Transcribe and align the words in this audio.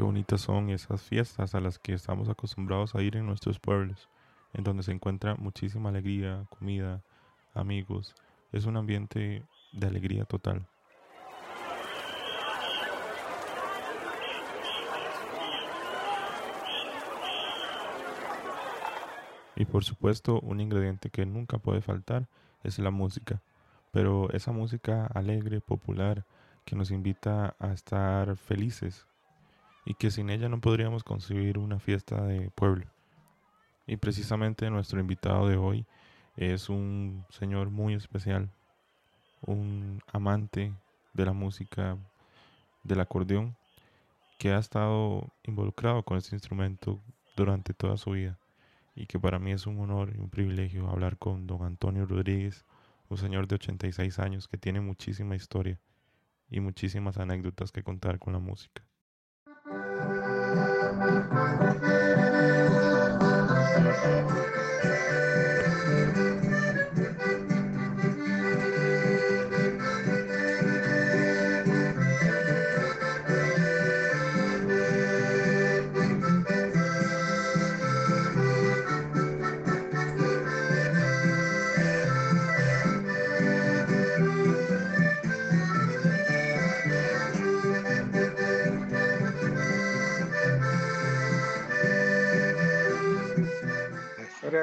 Qué 0.00 0.04
bonitas 0.04 0.40
son 0.40 0.70
esas 0.70 1.02
fiestas 1.02 1.54
a 1.54 1.60
las 1.60 1.78
que 1.78 1.92
estamos 1.92 2.30
acostumbrados 2.30 2.94
a 2.94 3.02
ir 3.02 3.16
en 3.16 3.26
nuestros 3.26 3.58
pueblos, 3.58 4.08
en 4.54 4.64
donde 4.64 4.82
se 4.82 4.92
encuentra 4.92 5.34
muchísima 5.34 5.90
alegría, 5.90 6.46
comida, 6.48 7.02
amigos. 7.52 8.14
Es 8.50 8.64
un 8.64 8.78
ambiente 8.78 9.42
de 9.74 9.86
alegría 9.86 10.24
total. 10.24 10.66
Y 19.54 19.66
por 19.66 19.84
supuesto, 19.84 20.40
un 20.40 20.62
ingrediente 20.62 21.10
que 21.10 21.26
nunca 21.26 21.58
puede 21.58 21.82
faltar 21.82 22.26
es 22.64 22.78
la 22.78 22.90
música, 22.90 23.42
pero 23.90 24.30
esa 24.30 24.50
música 24.50 25.04
alegre, 25.08 25.60
popular, 25.60 26.24
que 26.64 26.74
nos 26.74 26.90
invita 26.90 27.54
a 27.58 27.74
estar 27.74 28.38
felices 28.38 29.09
y 29.84 29.94
que 29.94 30.10
sin 30.10 30.30
ella 30.30 30.48
no 30.48 30.60
podríamos 30.60 31.04
concebir 31.04 31.58
una 31.58 31.78
fiesta 31.78 32.22
de 32.24 32.50
pueblo. 32.50 32.86
Y 33.86 33.96
precisamente 33.96 34.70
nuestro 34.70 35.00
invitado 35.00 35.48
de 35.48 35.56
hoy 35.56 35.86
es 36.36 36.68
un 36.68 37.24
señor 37.30 37.70
muy 37.70 37.94
especial, 37.94 38.50
un 39.42 40.00
amante 40.12 40.72
de 41.12 41.24
la 41.24 41.32
música 41.32 41.98
del 42.82 43.00
acordeón 43.00 43.56
que 44.38 44.52
ha 44.52 44.58
estado 44.58 45.32
involucrado 45.44 46.02
con 46.02 46.16
este 46.16 46.34
instrumento 46.34 47.00
durante 47.36 47.74
toda 47.74 47.96
su 47.96 48.12
vida 48.12 48.38
y 48.94 49.06
que 49.06 49.18
para 49.18 49.38
mí 49.38 49.52
es 49.52 49.66
un 49.66 49.78
honor 49.80 50.12
y 50.14 50.18
un 50.18 50.30
privilegio 50.30 50.88
hablar 50.88 51.18
con 51.18 51.46
don 51.46 51.62
Antonio 51.62 52.06
Rodríguez, 52.06 52.64
un 53.08 53.18
señor 53.18 53.48
de 53.48 53.56
86 53.56 54.18
años 54.18 54.48
que 54.48 54.58
tiene 54.58 54.80
muchísima 54.80 55.36
historia 55.36 55.78
y 56.50 56.60
muchísimas 56.60 57.18
anécdotas 57.18 57.72
que 57.72 57.82
contar 57.82 58.18
con 58.18 58.32
la 58.32 58.38
música. 58.38 58.82
Thank 61.00 61.24
you. 64.54 64.59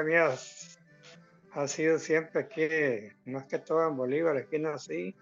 Mía 0.08 0.34
ha 1.52 1.68
sido 1.68 1.98
siempre 1.98 2.40
aquí, 2.40 3.30
más 3.30 3.46
que 3.46 3.58
todo 3.58 3.86
en 3.88 3.96
Bolívar, 3.96 4.36
aquí 4.38 4.58
nací. 4.58 5.14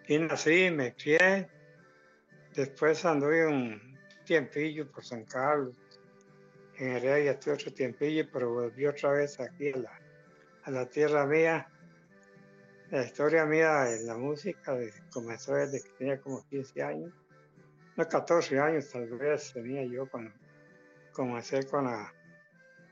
Aquí 0.00 0.18
nací, 0.18 0.70
me 0.70 0.94
crié. 0.94 1.48
Después 2.54 3.04
anduve 3.04 3.46
un 3.46 3.80
tiempillo 4.24 4.90
por 4.90 5.04
San 5.04 5.24
Carlos. 5.24 5.76
En 6.76 6.96
Heredia 6.96 7.32
estuve 7.32 7.54
otro 7.54 7.72
tiempillo, 7.72 8.24
pero 8.32 8.52
volví 8.52 8.86
otra 8.86 9.12
vez 9.12 9.38
aquí 9.38 9.70
a 9.72 9.76
la, 9.76 10.00
a 10.64 10.70
la 10.70 10.86
tierra 10.86 11.24
mía. 11.26 11.68
La 12.90 13.04
historia 13.04 13.44
mía 13.44 13.92
en 13.94 14.06
la 14.06 14.16
música 14.16 14.76
comenzó 15.12 15.54
desde 15.54 15.82
que 15.82 15.90
tenía 15.98 16.20
como 16.20 16.44
15 16.48 16.82
años. 16.82 17.12
No, 17.96 18.08
14 18.08 18.58
años 18.58 18.90
tal 18.90 19.08
vez 19.08 19.52
tenía 19.52 19.84
yo 19.84 20.08
cuando 20.08 20.32
comencé 21.12 21.64
con 21.66 21.84
la 21.84 22.12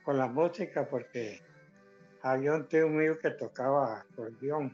con 0.07 0.19
la 0.19 0.29
música 0.29 0.87
porque 0.89 1.43
había 2.23 2.55
un 2.55 2.69
tío 2.69 2.89
mío 2.89 3.19
que 3.19 3.31
tocaba 3.31 4.03
acordeón, 4.03 4.73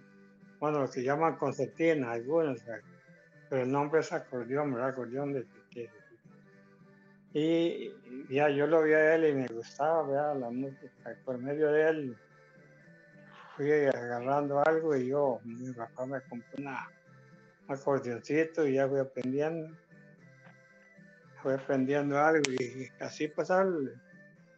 bueno, 0.61 0.81
lo 0.83 0.91
que 0.91 1.03
llaman 1.03 1.37
concertina, 1.37 2.13
algunos, 2.13 2.63
pero 3.49 3.63
el 3.63 3.73
nombre 3.73 4.01
es 4.01 4.13
acordeón, 4.13 4.75
¿verdad? 4.75 4.91
Acordeón 4.91 5.33
de 5.33 5.47
Y 7.33 7.95
ya 8.29 8.51
yo 8.51 8.67
lo 8.67 8.83
vi 8.83 8.93
a 8.93 9.15
él 9.15 9.25
y 9.25 9.33
me 9.33 9.47
gustaba 9.47 10.03
ver 10.03 10.37
la 10.37 10.51
música. 10.51 11.17
Por 11.25 11.39
medio 11.39 11.73
de 11.73 11.89
él 11.89 12.17
fui 13.57 13.73
agarrando 13.73 14.63
algo 14.67 14.95
y 14.95 15.09
yo, 15.09 15.41
mi 15.45 15.73
papá 15.73 16.05
me 16.05 16.21
compró 16.21 16.59
una, 16.59 16.91
un 17.69 17.75
acordeoncito 17.75 18.69
y 18.69 18.75
ya 18.75 18.87
fui 18.87 19.01
aprendiendo. 19.01 19.75
Fui 21.43 21.55
aprendiendo 21.55 22.19
algo 22.19 22.53
y 22.53 22.91
así 23.01 23.29
pasaron 23.29 23.91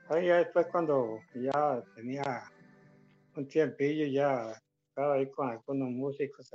Ahí 0.09 0.27
ya 0.27 0.37
después 0.39 0.67
cuando 0.67 1.21
ya 1.35 1.83
tenía 1.95 2.51
un 3.37 3.49
tiempillo, 3.49 4.07
ya 4.07 4.53
estaba 4.89 5.15
ahí 5.15 5.31
con 5.31 5.49
algunos 5.49 5.91
músicos, 5.91 6.55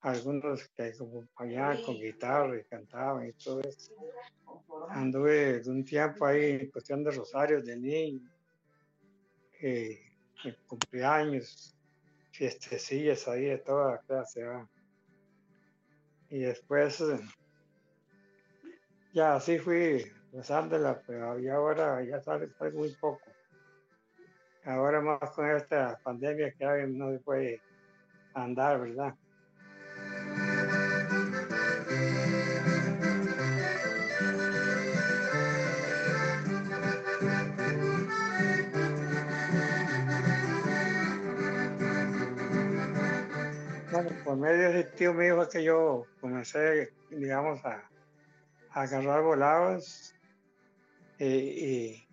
algunos 0.00 0.68
que 0.68 0.84
acompañaban 0.84 1.82
con 1.82 1.96
guitarra 1.96 2.56
y 2.56 2.64
cantaban 2.64 3.28
y 3.28 3.32
todo 3.32 3.60
eso. 3.60 3.92
Anduve 4.90 5.60
un 5.66 5.84
tiempo 5.84 6.24
ahí 6.24 6.52
en 6.52 6.70
cuestión 6.70 7.02
de 7.02 7.10
rosarios 7.10 7.64
de 7.64 7.76
niño, 7.76 8.30
eh, 9.60 10.00
cumpleaños, 10.68 11.74
fiestecillas 12.30 13.26
ahí 13.26 13.46
de 13.46 13.58
toda 13.58 13.98
clase. 14.02 14.44
Y 16.30 16.40
después, 16.40 17.02
ya 19.12 19.34
así 19.34 19.58
fui 19.58 20.15
pero 21.06 21.54
ahora 21.54 22.02
ya 22.04 22.20
sale, 22.20 22.48
muy 22.72 22.90
poco. 23.00 23.22
Ahora 24.64 25.00
más 25.00 25.30
con 25.30 25.48
esta 25.50 25.98
pandemia 26.02 26.52
que 26.52 26.66
hay, 26.66 26.92
no 26.92 27.10
se 27.12 27.20
puede 27.20 27.62
andar, 28.34 28.80
¿verdad? 28.80 29.14
Bueno, 43.92 44.10
por 44.24 44.36
medio 44.36 44.72
de 44.72 44.84
tío 44.84 45.14
mío 45.14 45.48
que 45.50 45.64
yo 45.64 46.04
comencé, 46.20 46.92
digamos, 47.10 47.64
a 47.64 47.88
agarrar 48.72 49.22
volados 49.22 50.15
y, 51.18 52.06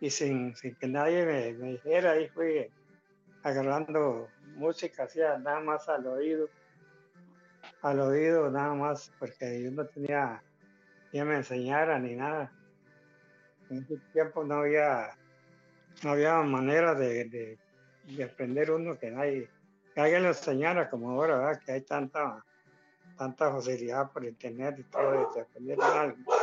y, 0.00 0.10
sin, 0.10 0.54
sin, 0.56 0.74
que 0.74 0.86
nadie 0.86 1.24
me, 1.24 1.72
dijera, 1.72 2.12
ahí 2.12 2.28
fui 2.28 2.70
agarrando 3.42 4.28
música, 4.56 5.04
hacía 5.04 5.38
nada 5.38 5.60
más 5.60 5.88
al 5.88 6.06
oído, 6.06 6.48
al 7.82 8.00
oído 8.00 8.50
nada 8.50 8.74
más, 8.74 9.12
porque 9.18 9.62
yo 9.62 9.70
no 9.70 9.86
tenía 9.86 10.42
quien 11.10 11.28
me 11.28 11.36
enseñara 11.36 11.98
ni 11.98 12.14
nada. 12.14 12.52
En 13.70 13.78
ese 13.78 13.96
tiempo 14.12 14.44
no 14.44 14.56
había, 14.56 15.16
no 16.02 16.10
había 16.10 16.40
manera 16.42 16.94
de, 16.94 17.58
de, 18.06 18.24
aprender 18.24 18.70
uno 18.72 18.98
que 18.98 19.10
nadie, 19.10 19.48
que 19.94 20.00
alguien 20.00 20.24
lo 20.24 20.28
enseñara 20.30 20.90
como 20.90 21.10
ahora, 21.10 21.38
¿verdad? 21.38 21.62
que 21.64 21.72
hay 21.72 21.80
tanta, 21.82 22.44
tanta 23.16 23.50
facilidad 23.52 24.10
por 24.10 24.24
internet 24.24 24.76
y 24.78 24.82
todo 24.84 25.14
eso, 25.14 25.40
aprender 25.40 25.78
algo 25.80 26.39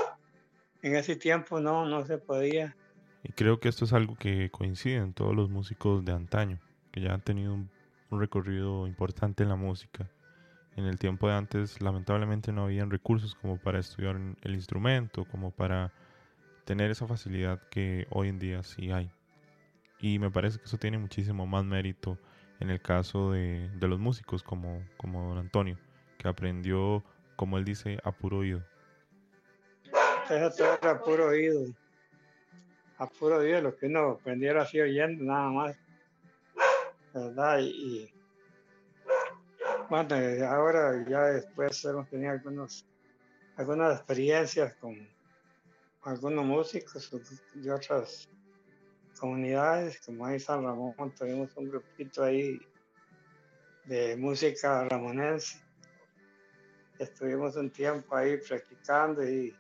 en 0.82 0.96
ese 0.96 1.16
tiempo 1.16 1.60
no, 1.60 1.86
no 1.86 2.06
se 2.06 2.18
podía. 2.18 2.76
Y 3.24 3.32
creo 3.34 3.60
que 3.60 3.70
esto 3.70 3.86
es 3.86 3.94
algo 3.94 4.16
que 4.16 4.50
coincide 4.52 4.98
en 4.98 5.14
todos 5.14 5.36
los 5.36 5.50
músicos 5.50 6.04
de 6.06 6.14
antaño, 6.14 6.60
que 6.92 7.02
ya 7.02 7.14
han 7.14 7.22
tenido 7.22 7.54
un, 7.54 7.70
recorrido 8.10 8.88
importante 8.88 9.44
en 9.44 9.50
la 9.50 9.56
música. 9.56 10.10
En 10.78 10.86
el 10.86 10.98
tiempo 10.98 11.28
de 11.28 11.34
antes, 11.34 11.82
lamentablemente, 11.82 12.52
no 12.52 12.66
habían 12.66 12.90
recursos 12.90 13.36
como 13.36 13.58
para 13.58 13.80
estudiar 13.80 14.18
el 14.42 14.56
instrumento, 14.56 15.26
como 15.26 15.52
para 15.52 15.92
tener 16.64 16.90
esa 16.92 17.08
facilidad 17.08 17.60
que 17.70 18.08
hoy 18.12 18.30
en 18.30 18.40
día 18.40 18.64
sí 18.64 18.92
hay. 18.92 19.12
Y 20.00 20.20
me 20.20 20.32
parece 20.32 20.60
que 20.60 20.66
eso 20.66 20.78
tiene 20.78 20.98
muchísimo 20.98 21.48
más 21.48 21.66
mérito 21.66 22.18
en 22.60 22.70
el 22.70 22.82
caso 22.82 23.32
de, 23.32 23.70
de 23.76 23.88
los 23.88 24.00
músicos 24.00 24.44
como, 24.44 24.82
como 24.96 25.30
don 25.30 25.40
Antonio, 25.40 25.78
que 26.18 26.28
aprendió, 26.28 27.04
como 27.36 27.58
él 27.58 27.66
dice, 27.66 28.00
a 28.04 28.12
puro 28.12 28.38
oído. 28.38 28.64
Eso 30.30 30.52
todo 30.58 30.78
era 30.82 31.00
puro 31.02 31.28
oído. 31.28 31.74
A 32.98 33.08
puro 33.08 33.38
oído, 33.38 33.62
lo 33.62 33.76
que 33.76 33.86
uno 33.86 34.12
aprendiera 34.12 34.64
así 34.64 34.80
oyendo, 34.80 35.24
nada 35.24 35.50
más. 35.50 35.78
¿Verdad? 37.14 37.60
Y, 37.62 38.12
bueno, 39.90 40.16
ahora 40.50 41.06
ya 41.08 41.22
después 41.26 41.84
hemos 41.86 42.10
tenido 42.10 42.32
algunos, 42.32 42.86
algunas 43.56 43.98
experiencias 43.98 44.74
con 44.76 44.96
algunos 46.04 46.46
músicos 46.46 47.10
de 47.54 47.72
otras 47.72 48.30
comunidades, 49.20 50.00
como 50.06 50.26
ahí 50.26 50.40
San 50.40 50.64
Ramón, 50.64 50.94
tuvimos 51.18 51.56
un 51.58 51.70
grupito 51.70 52.24
ahí 52.24 52.60
de 53.86 54.16
música 54.16 54.88
ramonense 54.88 55.68
estuvimos 57.00 57.56
un 57.56 57.70
tiempo 57.70 58.16
ahí 58.16 58.38
practicando 58.38 59.28
y 59.28 59.56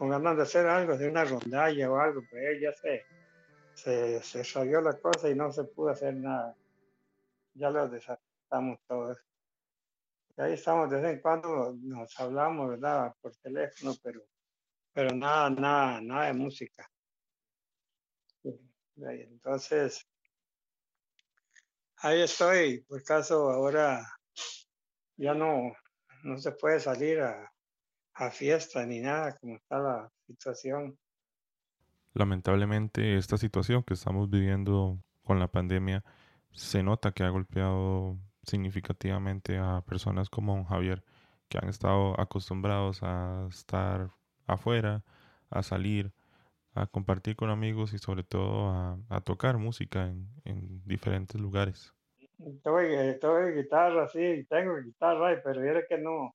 con 0.00 0.08
ganas 0.08 0.34
de 0.34 0.44
hacer 0.44 0.66
algo, 0.66 0.96
de 0.96 1.10
una 1.10 1.26
rondalla 1.26 1.90
o 1.90 1.98
algo, 1.98 2.22
pero 2.30 2.58
ya 2.58 2.72
se, 2.72 3.04
se, 3.74 4.22
se 4.22 4.44
salió 4.44 4.80
la 4.80 4.98
cosa 4.98 5.28
y 5.28 5.34
no 5.34 5.52
se 5.52 5.64
pudo 5.64 5.90
hacer 5.90 6.14
nada. 6.14 6.56
Ya 7.52 7.68
lo 7.68 7.86
desatamos 7.86 8.80
todos. 8.88 9.18
Y 10.38 10.40
ahí 10.40 10.54
estamos, 10.54 10.88
de 10.88 11.02
vez 11.02 11.12
en 11.12 11.20
cuando 11.20 11.76
nos 11.82 12.18
hablamos, 12.18 12.70
¿verdad? 12.70 13.14
Por 13.20 13.36
teléfono, 13.36 13.92
pero, 14.02 14.22
pero 14.94 15.14
nada, 15.14 15.50
nada, 15.50 16.00
nada 16.00 16.26
de 16.28 16.32
música. 16.32 16.90
Entonces, 18.96 20.08
ahí 21.96 22.22
estoy, 22.22 22.80
por 22.88 23.04
caso 23.04 23.50
ahora 23.50 24.02
ya 25.18 25.34
no, 25.34 25.76
no 26.22 26.38
se 26.38 26.52
puede 26.52 26.80
salir 26.80 27.20
a, 27.20 27.52
a 28.20 28.30
fiesta 28.30 28.84
ni 28.84 29.00
nada, 29.00 29.34
como 29.38 29.56
está 29.56 29.78
la 29.78 30.12
situación. 30.26 30.98
Lamentablemente 32.12 33.16
esta 33.16 33.38
situación 33.38 33.82
que 33.82 33.94
estamos 33.94 34.28
viviendo 34.28 35.02
con 35.24 35.40
la 35.40 35.48
pandemia 35.48 36.04
se 36.52 36.82
nota 36.82 37.12
que 37.12 37.22
ha 37.22 37.30
golpeado 37.30 38.18
significativamente 38.42 39.56
a 39.56 39.82
personas 39.86 40.28
como 40.28 40.64
Javier, 40.66 41.02
que 41.48 41.58
han 41.58 41.68
estado 41.68 42.20
acostumbrados 42.20 43.02
a 43.02 43.46
estar 43.48 44.10
afuera, 44.46 45.02
a 45.48 45.62
salir, 45.62 46.12
a 46.74 46.86
compartir 46.86 47.36
con 47.36 47.48
amigos 47.48 47.94
y 47.94 47.98
sobre 47.98 48.22
todo 48.22 48.70
a, 49.08 49.20
tocar 49.24 49.56
música 49.56 50.06
en, 50.06 50.28
en 50.44 50.82
diferentes 50.84 51.40
lugares. 51.40 51.94
Estoy, 52.38 53.54
guitarra, 53.54 54.08
sí, 54.08 54.46
tengo 54.48 54.76
guitarra, 54.76 55.40
pero 55.42 55.62
era 55.62 55.82
que 55.88 55.98
no, 55.98 56.34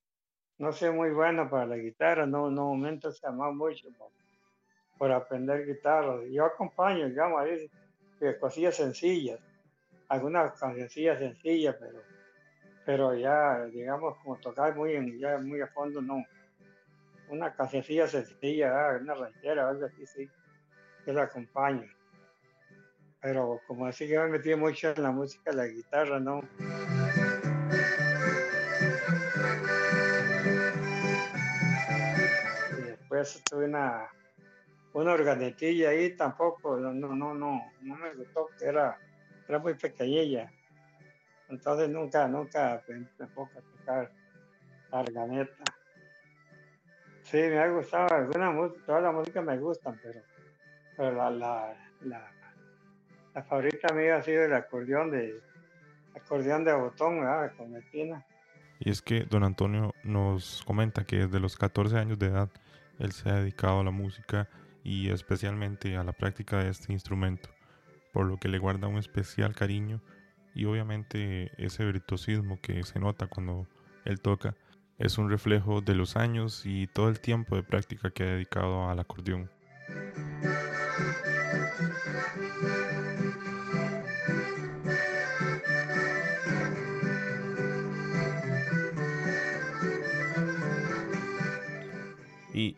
no 0.58 0.72
soy 0.72 0.90
muy 0.90 1.10
bueno 1.10 1.48
para 1.50 1.66
la 1.66 1.76
guitarra, 1.76 2.26
no, 2.26 2.50
no 2.50 2.66
momento 2.66 3.10
se 3.12 3.26
llama 3.26 3.50
mucho 3.50 3.88
por, 4.98 5.12
aprender 5.12 5.66
guitarra. 5.66 6.20
Yo 6.30 6.46
acompaño, 6.46 7.08
digamos, 7.08 7.40
ahí, 7.40 7.70
cosillas 8.40 8.76
sencillas, 8.76 9.38
algunas 10.08 10.58
cancioncillas 10.58 11.18
sencillas, 11.18 11.76
pero, 11.78 12.00
pero 12.86 13.14
ya, 13.14 13.66
digamos, 13.66 14.16
como 14.18 14.36
tocar 14.36 14.74
muy, 14.74 15.18
ya 15.18 15.38
muy 15.38 15.60
a 15.60 15.66
fondo, 15.68 16.00
no. 16.00 16.24
Una 17.28 17.52
cancioncilla 17.54 18.06
sencilla, 18.06 18.72
ah, 18.72 18.98
una 19.00 19.14
ranchera, 19.14 19.68
algo 19.68 19.86
así, 19.86 20.06
sí, 20.06 20.30
yo 21.06 21.12
la 21.12 21.24
acompaño. 21.24 21.84
Pero 23.20 23.60
como 23.66 23.86
así 23.86 24.06
que 24.06 24.18
me 24.18 24.28
metí 24.28 24.54
mucho 24.54 24.90
en 24.90 25.02
la 25.02 25.10
música, 25.10 25.52
la 25.52 25.66
guitarra, 25.66 26.20
¿no? 26.20 26.40
Tuve 33.48 33.66
una, 33.66 34.08
una 34.92 35.12
organetilla 35.12 35.90
ahí, 35.90 36.16
tampoco, 36.16 36.76
no, 36.76 36.92
no, 36.92 37.14
no, 37.34 37.34
no 37.80 37.96
me 37.96 38.14
gustó, 38.14 38.48
era, 38.60 38.98
era 39.48 39.58
muy 39.58 39.74
pequeñilla. 39.74 40.50
Entonces 41.48 41.88
nunca, 41.88 42.26
nunca 42.28 42.74
a 42.74 42.80
tocar 42.80 44.10
la 44.90 45.00
organeta. 45.00 45.64
Sí, 47.22 47.38
me 47.38 47.58
ha 47.58 47.68
gustado 47.68 48.14
alguna 48.14 48.50
música, 48.50 48.86
toda 48.86 49.00
la 49.00 49.12
música 49.12 49.42
me 49.42 49.58
gustan, 49.58 49.98
pero, 50.02 50.20
pero 50.96 51.12
la, 51.12 51.30
la, 51.30 51.76
la 52.02 52.36
la 53.36 53.42
favorita 53.42 53.92
mía 53.92 54.16
ha 54.16 54.22
sido 54.22 54.44
el 54.44 54.54
acordeón 54.54 55.10
de 55.10 55.42
acordeón 56.14 56.64
de 56.64 56.72
botón, 56.72 57.20
¿verdad? 57.20 57.52
con 57.54 57.76
espina. 57.76 58.24
Y 58.78 58.88
es 58.88 59.02
que 59.02 59.24
don 59.24 59.44
Antonio 59.44 59.92
nos 60.02 60.62
comenta 60.64 61.04
que 61.04 61.16
desde 61.16 61.38
los 61.38 61.54
14 61.58 61.98
años 61.98 62.18
de 62.18 62.28
edad 62.28 62.48
él 62.98 63.12
se 63.12 63.28
ha 63.28 63.34
dedicado 63.34 63.80
a 63.80 63.84
la 63.84 63.90
música 63.90 64.48
y 64.82 65.10
especialmente 65.10 65.96
a 65.96 66.04
la 66.04 66.12
práctica 66.12 66.62
de 66.62 66.70
este 66.70 66.92
instrumento, 66.92 67.48
por 68.12 68.26
lo 68.26 68.38
que 68.38 68.48
le 68.48 68.58
guarda 68.58 68.88
un 68.88 68.98
especial 68.98 69.54
cariño 69.54 70.00
y 70.54 70.64
obviamente 70.64 71.50
ese 71.62 71.84
virtuosismo 71.84 72.60
que 72.60 72.82
se 72.84 72.98
nota 72.98 73.26
cuando 73.26 73.66
él 74.04 74.20
toca 74.20 74.54
es 74.98 75.18
un 75.18 75.28
reflejo 75.28 75.82
de 75.82 75.94
los 75.94 76.16
años 76.16 76.62
y 76.64 76.86
todo 76.86 77.08
el 77.08 77.20
tiempo 77.20 77.56
de 77.56 77.62
práctica 77.62 78.10
que 78.10 78.22
ha 78.22 78.26
dedicado 78.26 78.88
al 78.88 78.98
acordeón. 78.98 79.50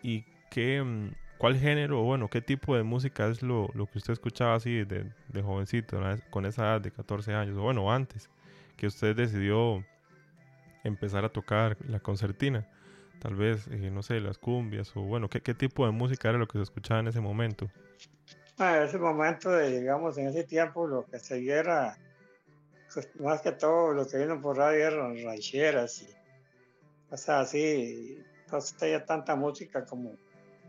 ¿Y, 0.02 0.24
qué, 0.50 0.82
mm, 0.82 1.12
cuál 1.38 1.56
género, 1.56 2.02
bueno, 2.02 2.28
qué 2.28 2.40
tipo 2.40 2.76
de 2.76 2.82
música 2.82 3.28
es 3.28 3.42
lo, 3.42 3.68
que 3.90 3.98
usted 3.98 4.12
escuchaba 4.12 4.54
así 4.54 4.84
de, 4.84 5.10
jovencito, 5.42 5.98
con 6.30 6.46
esa 6.46 6.62
edad 6.62 6.80
de 6.80 6.90
14 6.90 7.34
años, 7.34 7.56
o 7.56 7.62
bueno, 7.62 7.92
antes, 7.92 8.28
que 8.76 8.86
usted 8.86 9.14
decidió 9.14 9.84
empezar 10.84 11.24
a 11.24 11.28
tocar 11.28 11.76
la 11.86 12.00
concertina? 12.00 12.66
Tal 13.20 13.34
vez, 13.34 13.66
eh, 13.68 13.90
no 13.90 14.02
sé, 14.02 14.20
las 14.20 14.38
cumbias, 14.38 14.96
o 14.96 15.02
bueno, 15.02 15.28
¿qué, 15.28 15.40
¿qué, 15.40 15.54
tipo 15.54 15.84
de 15.86 15.92
música 15.92 16.28
era 16.28 16.38
lo 16.38 16.46
que 16.46 16.58
se 16.58 16.62
escuchaba 16.62 17.00
en 17.00 17.08
ese 17.08 17.20
momento? 17.20 17.68
Ah, 18.58 18.76
en 18.76 18.82
ese 18.84 18.98
momento, 18.98 19.50
de, 19.50 19.80
digamos, 19.80 20.18
en 20.18 20.28
ese 20.28 20.44
tiempo, 20.44 20.86
lo 20.86 21.04
que 21.06 21.18
se 21.18 21.44
era, 21.48 21.96
pues, 22.92 23.08
más 23.20 23.40
que 23.40 23.52
todo, 23.52 23.92
lo 23.92 24.06
que 24.06 24.18
vino 24.18 24.40
por 24.40 24.56
radio 24.56 24.86
eran 24.86 25.24
rancheras 25.24 26.02
y 26.02 26.08
cosas 27.08 27.48
así, 27.48 28.22
no 28.50 28.60
se 28.60 28.76
tenía 28.76 29.04
tanta 29.04 29.36
música 29.36 29.84
como, 29.84 30.16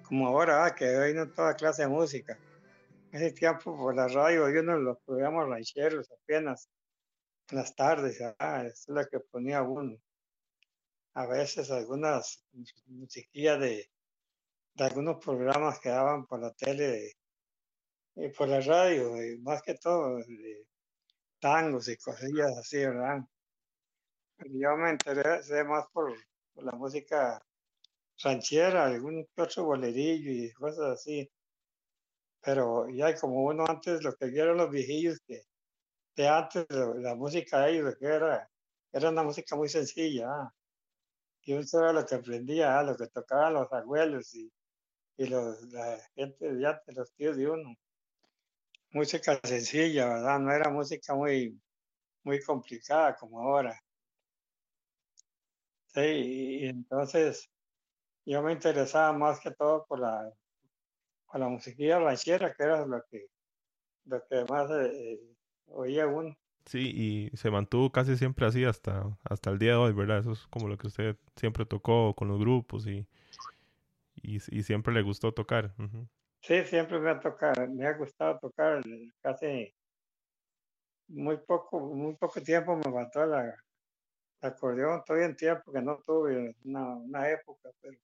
como 0.04 0.28
ahora, 0.28 0.74
que 0.76 0.98
hoy 0.98 1.14
no 1.14 1.32
toda 1.32 1.56
clase 1.56 1.84
de 1.84 1.88
música. 1.88 2.38
En 3.12 3.22
ese 3.22 3.32
tiempo 3.32 3.76
por 3.76 3.96
la 3.96 4.08
radio 4.08 4.46
hoy 4.46 4.58
uno 4.58 4.78
los 4.78 4.98
programas 5.00 5.48
rancheros 5.48 6.12
apenas 6.12 6.70
en 7.50 7.58
las 7.58 7.76
tardes, 7.76 8.22
ah, 8.38 8.64
es 8.66 8.88
la 8.88 9.06
que 9.06 9.20
ponía 9.20 9.64
uno. 9.64 9.98
A 11.16 11.26
veces 11.26 11.72
algunas 11.72 12.46
musiquillas 12.86 13.60
de, 13.60 13.90
de 14.76 14.84
algunos 14.84 15.24
programas 15.24 15.80
que 15.80 15.90
daban 15.90 16.26
por 16.28 16.40
la 16.40 16.54
tele 16.54 17.14
y 18.16 18.30
por 18.30 18.48
la 18.48 18.62
radio, 18.62 19.22
y 19.24 19.40
más 19.40 19.62
que 19.62 19.76
todo 19.76 20.18
de 20.18 20.68
tangos 21.40 21.88
y 21.88 21.98
cosillas 21.98 22.58
así, 22.58 22.78
¿verdad? 22.78 23.20
Yo 24.46 24.78
me 24.78 24.92
interesé 24.92 25.64
más 25.64 25.88
por, 25.92 26.14
por 26.54 26.64
la 26.64 26.74
música 26.74 27.42
ranchera, 28.24 28.86
algún 28.86 29.28
otro 29.38 29.66
bolerillo 29.66 30.32
y 30.32 30.52
cosas 30.54 31.00
así. 31.00 31.30
Pero 32.42 32.90
ya 32.90 33.16
como 33.16 33.44
uno 33.46 33.66
antes, 33.68 34.04
lo 34.04 34.16
que 34.16 34.28
vieron 34.28 34.58
los 34.58 34.70
viejillos 34.72 35.20
que 35.26 35.44
de 36.16 36.28
antes, 36.28 36.66
la 36.70 37.16
música 37.16 37.62
de 37.62 37.72
ellos, 37.72 37.96
que 37.98 38.06
era, 38.06 38.50
era 38.92 39.10
una 39.10 39.24
música 39.24 39.56
muy 39.56 39.70
sencilla. 39.70 40.28
Ah. 40.30 40.54
Y 41.44 41.54
eso 41.54 41.80
era 41.80 41.94
lo 41.94 42.06
que 42.06 42.16
aprendía, 42.16 42.78
ah, 42.78 42.84
lo 42.84 42.96
que 42.98 43.08
tocaban 43.08 43.54
los 43.54 43.72
abuelos 43.72 44.34
y, 44.36 44.52
y 45.18 45.28
los, 45.28 45.62
la 45.72 45.98
gente 46.16 46.54
de 46.54 46.68
antes, 46.68 46.96
los 46.96 47.14
tíos 47.14 47.38
de 47.38 47.50
uno. 47.50 47.74
Música 48.92 49.40
sencilla, 49.44 50.08
¿verdad? 50.10 50.40
No 50.40 50.52
era 50.52 50.70
música 50.70 51.16
muy, 51.16 51.60
muy 52.24 52.42
complicada 52.42 53.16
como 53.16 53.40
ahora. 53.40 53.80
Sí, 55.88 56.02
y 56.02 56.66
entonces 56.68 57.50
yo 58.26 58.42
me 58.42 58.54
interesaba 58.54 59.14
más 59.14 59.40
que 59.40 59.52
todo 59.52 59.86
por 59.88 60.00
la, 60.00 60.32
por 61.26 61.40
la 61.40 61.48
musiquilla 61.48 62.00
ranchera, 62.00 62.54
que 62.54 62.64
era 62.64 62.86
lo 62.86 63.04
que, 63.10 63.28
lo 64.06 64.24
que 64.28 64.46
más 64.50 64.70
eh, 64.72 65.14
eh, 65.14 65.20
oía 65.68 66.08
uno. 66.08 66.36
Sí, 66.66 67.30
y 67.34 67.38
se 67.38 67.50
mantuvo 67.50 67.92
casi 67.92 68.16
siempre 68.18 68.46
así 68.46 68.64
hasta, 68.64 69.18
hasta 69.24 69.50
el 69.50 69.58
día 69.58 69.72
de 69.72 69.78
hoy, 69.78 69.94
¿verdad? 69.94 70.20
Eso 70.20 70.34
es 70.34 70.46
como 70.48 70.68
lo 70.68 70.78
que 70.78 70.88
usted 70.88 71.16
siempre 71.36 71.66
tocó 71.66 72.14
con 72.14 72.28
los 72.28 72.40
grupos 72.40 72.86
y, 72.86 73.08
y, 74.16 74.40
siempre 74.40 74.94
le 74.94 75.02
gustó 75.02 75.34
tocar. 75.34 75.74
Sí, 76.42 76.64
siempre 76.66 77.00
me 77.00 77.10
ha 77.10 77.20
tocado, 77.20 77.68
me 77.68 77.88
ha 77.88 77.94
gustado 77.94 78.38
tocar 78.40 78.84
casi 79.22 79.74
muy 81.08 81.38
poco, 81.38 81.80
muy 81.80 82.16
poco 82.16 82.42
tiempo 82.42 82.76
me 82.76 82.84
faltó 82.84 83.26
la, 83.26 83.56
acordeón, 84.42 85.04
todavía 85.06 85.28
en 85.28 85.36
tiempo 85.36 85.72
que 85.72 85.82
no 85.82 85.98
tuve 86.06 86.56
una, 86.64 86.96
una 86.96 87.30
época, 87.30 87.70
pero 87.82 87.98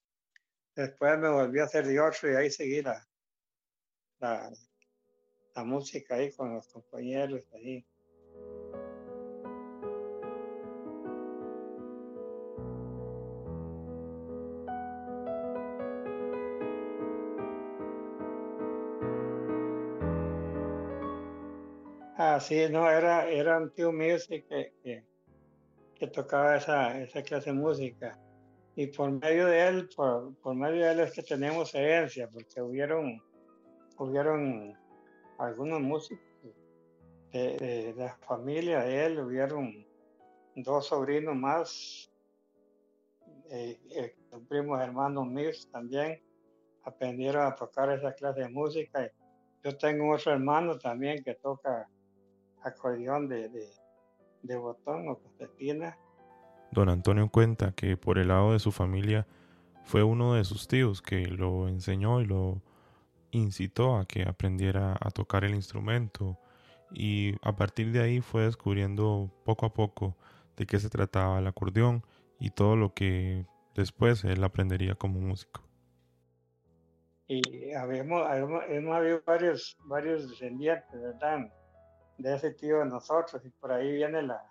Después 0.76 1.18
me 1.20 1.30
volví 1.30 1.60
a 1.60 1.64
hacer 1.64 1.88
Dios 1.88 2.22
y 2.24 2.28
ahí 2.28 2.52
seguí 2.52 2.82
la, 2.82 3.08
la, 4.20 4.52
música 5.64 6.16
ahí 6.16 6.34
con 6.34 6.54
los 6.54 6.68
compañeros 6.68 7.42
ahí. 7.54 7.86
Ah, 22.18 22.40
sí, 22.42 22.68
no, 22.70 22.90
era, 22.90 23.30
era 23.30 23.60
un 23.60 23.72
tío 23.72 23.94
mío 23.94 24.18
que, 24.28 24.74
que, 24.84 25.06
que, 25.96 26.08
tocaba 26.08 26.58
esa, 26.58 27.00
esa 27.02 27.24
clase 27.24 27.52
de 27.52 27.58
música 27.58 28.20
y 28.76 28.88
por 28.88 29.10
medio 29.12 29.48
de 29.48 29.68
él, 29.68 29.90
por, 29.96 30.36
por, 30.36 30.56
medio 30.56 30.86
de 30.86 30.92
él 30.92 31.00
es 31.00 31.14
que 31.14 31.24
tenemos 31.24 31.74
herencia, 31.74 32.30
porque 32.30 32.62
hubieron, 32.62 33.22
hubieron 33.98 34.78
algunos 35.40 35.80
músicos 35.80 36.26
de, 37.32 37.94
la 37.98 38.18
familia 38.28 38.82
de 38.82 39.06
él, 39.06 39.20
hubieron 39.20 39.86
dos 40.56 40.88
sobrinos 40.88 41.36
más, 41.36 42.12
eh, 43.50 43.80
eh, 43.92 44.16
primos 44.50 44.82
hermanos 44.82 45.28
míos 45.28 45.70
también, 45.72 46.22
aprendieron 46.84 47.46
a 47.46 47.56
tocar 47.56 47.92
esa 47.92 48.14
clase 48.14 48.42
de 48.42 48.50
música. 48.50 49.10
Yo 49.64 49.78
tengo 49.78 50.14
otro 50.14 50.34
hermano 50.34 50.78
también 50.78 51.24
que 51.24 51.36
toca 51.36 51.90
acordeón 52.62 53.28
de, 53.28 53.50
de, 53.50 53.70
de 54.44 54.56
botón 54.58 55.08
o 55.10 55.18
concertina 55.18 55.98
Don 56.72 56.90
Antonio 56.90 57.30
cuenta 57.30 57.72
que 57.72 57.98
por 57.98 58.18
el 58.18 58.30
lado 58.30 58.54
de 58.54 58.60
su 58.60 58.72
familia 58.72 59.26
fue 59.84 60.04
uno 60.04 60.34
de 60.34 60.44
sus 60.44 60.68
tíos 60.68 61.02
que 61.02 61.28
lo 61.28 61.68
enseñó 61.68 62.22
y 62.22 62.26
lo 62.26 62.62
incitó 63.32 63.98
a 63.98 64.06
que 64.06 64.24
aprendiera 64.24 64.98
a 65.00 65.12
tocar 65.12 65.44
el 65.44 65.56
instrumento 65.56 66.38
y 66.92 67.36
a 67.42 67.56
partir 67.56 67.92
de 67.92 68.02
ahí 68.02 68.22
fue 68.22 68.44
descubriendo 68.44 69.30
poco 69.44 69.66
a 69.66 69.74
poco 69.74 70.16
de 70.58 70.66
qué 70.66 70.80
se 70.80 70.90
trataba 70.90 71.40
el 71.40 71.48
acordeón 71.48 72.04
y 72.40 72.50
todo 72.50 72.76
lo 72.76 72.94
que 72.94 73.46
después 73.76 74.24
él 74.24 74.44
aprendería 74.44 74.96
como 74.96 75.20
músico. 75.20 75.62
Y 77.28 77.72
hemos 77.72 78.26
habido 78.26 79.22
varios, 79.26 79.78
varios 79.86 80.30
descendientes. 80.30 80.86
De 82.18 82.34
ese 82.34 82.52
tío 82.52 82.80
de 82.80 82.86
nosotros 82.86 83.44
y 83.46 83.50
por 83.50 83.74
ahí 83.74 83.92
viene 83.92 84.22
la, 84.22 84.42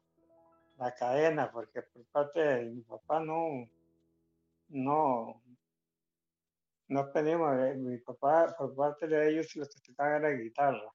la 0.85 0.95
cadena, 0.95 1.51
porque 1.51 1.83
por 1.83 2.05
parte 2.07 2.41
de 2.41 2.65
mi 2.67 2.83
papá 2.83 3.19
no, 3.21 3.67
no, 4.69 5.43
no 6.89 7.13
pedimos, 7.13 7.59
eh, 7.59 7.75
mi 7.75 7.97
papá, 7.99 8.55
por 8.57 8.75
parte 8.75 9.07
de 9.07 9.31
ellos 9.31 9.57
los 9.57 9.69
que 9.71 9.81
tocaban 9.81 10.25
era 10.25 10.31
guitarra. 10.31 10.93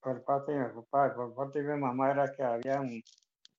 Por 0.00 0.24
parte 0.24 0.52
de 0.52 0.58
mi 0.58 0.82
papá, 0.82 1.14
por 1.14 1.34
parte 1.34 1.62
de 1.62 1.74
mi 1.74 1.80
mamá 1.80 2.10
era 2.10 2.32
que 2.32 2.42
había 2.42 2.80
un, 2.80 3.02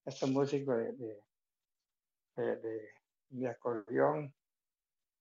este 0.05 0.25
músico 0.27 0.75
de, 0.75 0.91
de, 0.93 2.55
de, 2.57 2.89
de, 3.29 3.47
acordeón. 3.47 4.33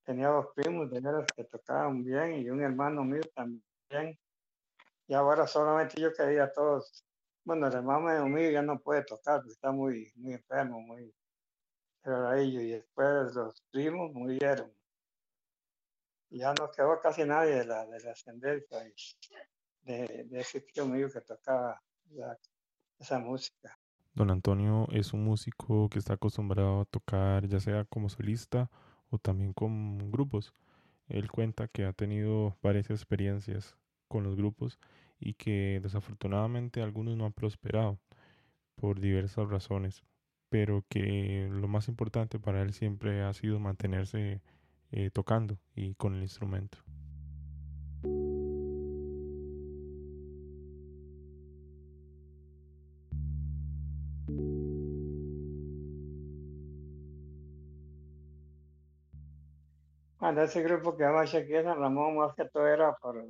Tenía 0.02 0.28
dos 0.28 0.49
primos 0.54 0.90
de 0.90 1.00
veras 1.00 1.26
que 1.34 1.44
tocaban 1.44 2.02
bien 2.02 2.40
y 2.42 2.50
un 2.50 2.61
hermano 2.61 3.04
mío 3.04 3.23
también. 3.34 4.18
Y 5.06 5.14
ahora 5.14 5.46
solamente 5.46 6.00
yo 6.00 6.12
quería 6.12 6.52
todos 6.52 7.04
bueno, 7.44 7.66
el 7.66 7.74
hermano 7.74 8.26
mío 8.26 8.50
ya 8.50 8.62
no 8.62 8.80
puede 8.80 9.04
tocar, 9.04 9.40
porque 9.40 9.52
está 9.52 9.70
muy, 9.70 10.12
muy 10.16 10.34
enfermo, 10.34 10.80
muy. 10.80 11.14
Ellos, 12.36 12.62
y 12.62 12.68
después 12.68 13.34
los 13.34 13.62
primos 13.70 14.12
murieron. 14.12 14.70
Ya 16.30 16.52
no 16.52 16.70
quedó 16.70 17.00
casi 17.00 17.24
nadie 17.24 17.54
de 17.56 17.64
la, 17.64 17.86
de 17.86 18.00
la 18.00 18.10
ascendencia 18.10 18.78
de, 19.82 20.24
de 20.24 20.40
ese 20.40 20.60
tío 20.60 20.84
mío 20.86 21.08
que 21.10 21.20
tocaba 21.20 21.80
esa 22.98 23.18
música. 23.18 23.78
Don 24.14 24.30
Antonio 24.30 24.86
es 24.92 25.12
un 25.12 25.24
músico 25.24 25.88
que 25.88 25.98
está 25.98 26.14
acostumbrado 26.14 26.82
a 26.82 26.84
tocar 26.84 27.46
ya 27.46 27.60
sea 27.60 27.84
como 27.84 28.08
solista 28.08 28.70
o 29.10 29.18
también 29.18 29.52
con 29.52 30.10
grupos. 30.10 30.52
Él 31.08 31.30
cuenta 31.30 31.68
que 31.68 31.84
ha 31.84 31.92
tenido 31.92 32.56
varias 32.62 32.90
experiencias 32.90 33.76
con 34.08 34.24
los 34.24 34.36
grupos 34.36 34.78
y 35.25 35.35
que 35.35 35.81
desafortunadamente 35.83 36.83
algunos 36.83 37.16
no 37.16 37.25
han 37.25 37.33
prosperado 37.33 37.99
por 38.76 39.00
diversas 39.00 39.49
razones, 39.49 40.04
pero 40.50 40.85
que 40.88 41.49
lo 41.50 41.66
más 41.66 41.88
importante 41.88 42.38
para 42.38 42.61
él 42.62 42.75
siempre 42.75 43.23
ha 43.23 43.33
sido 43.33 43.59
mantenerse 43.59 44.43
eh, 44.93 45.11
tocando 45.11 45.59
y 45.75 45.95
con 45.95 46.14
el 46.14 46.23
instrumento. 46.23 46.78
Bueno, 60.21 60.43
ese 60.43 60.62
grupo 60.62 60.97
que 60.97 61.04
en 61.04 61.64
San 61.64 61.78
Ramón 61.78 62.16
más 62.16 62.35
todo 62.52 62.66
era 62.66 62.95
por 62.97 63.23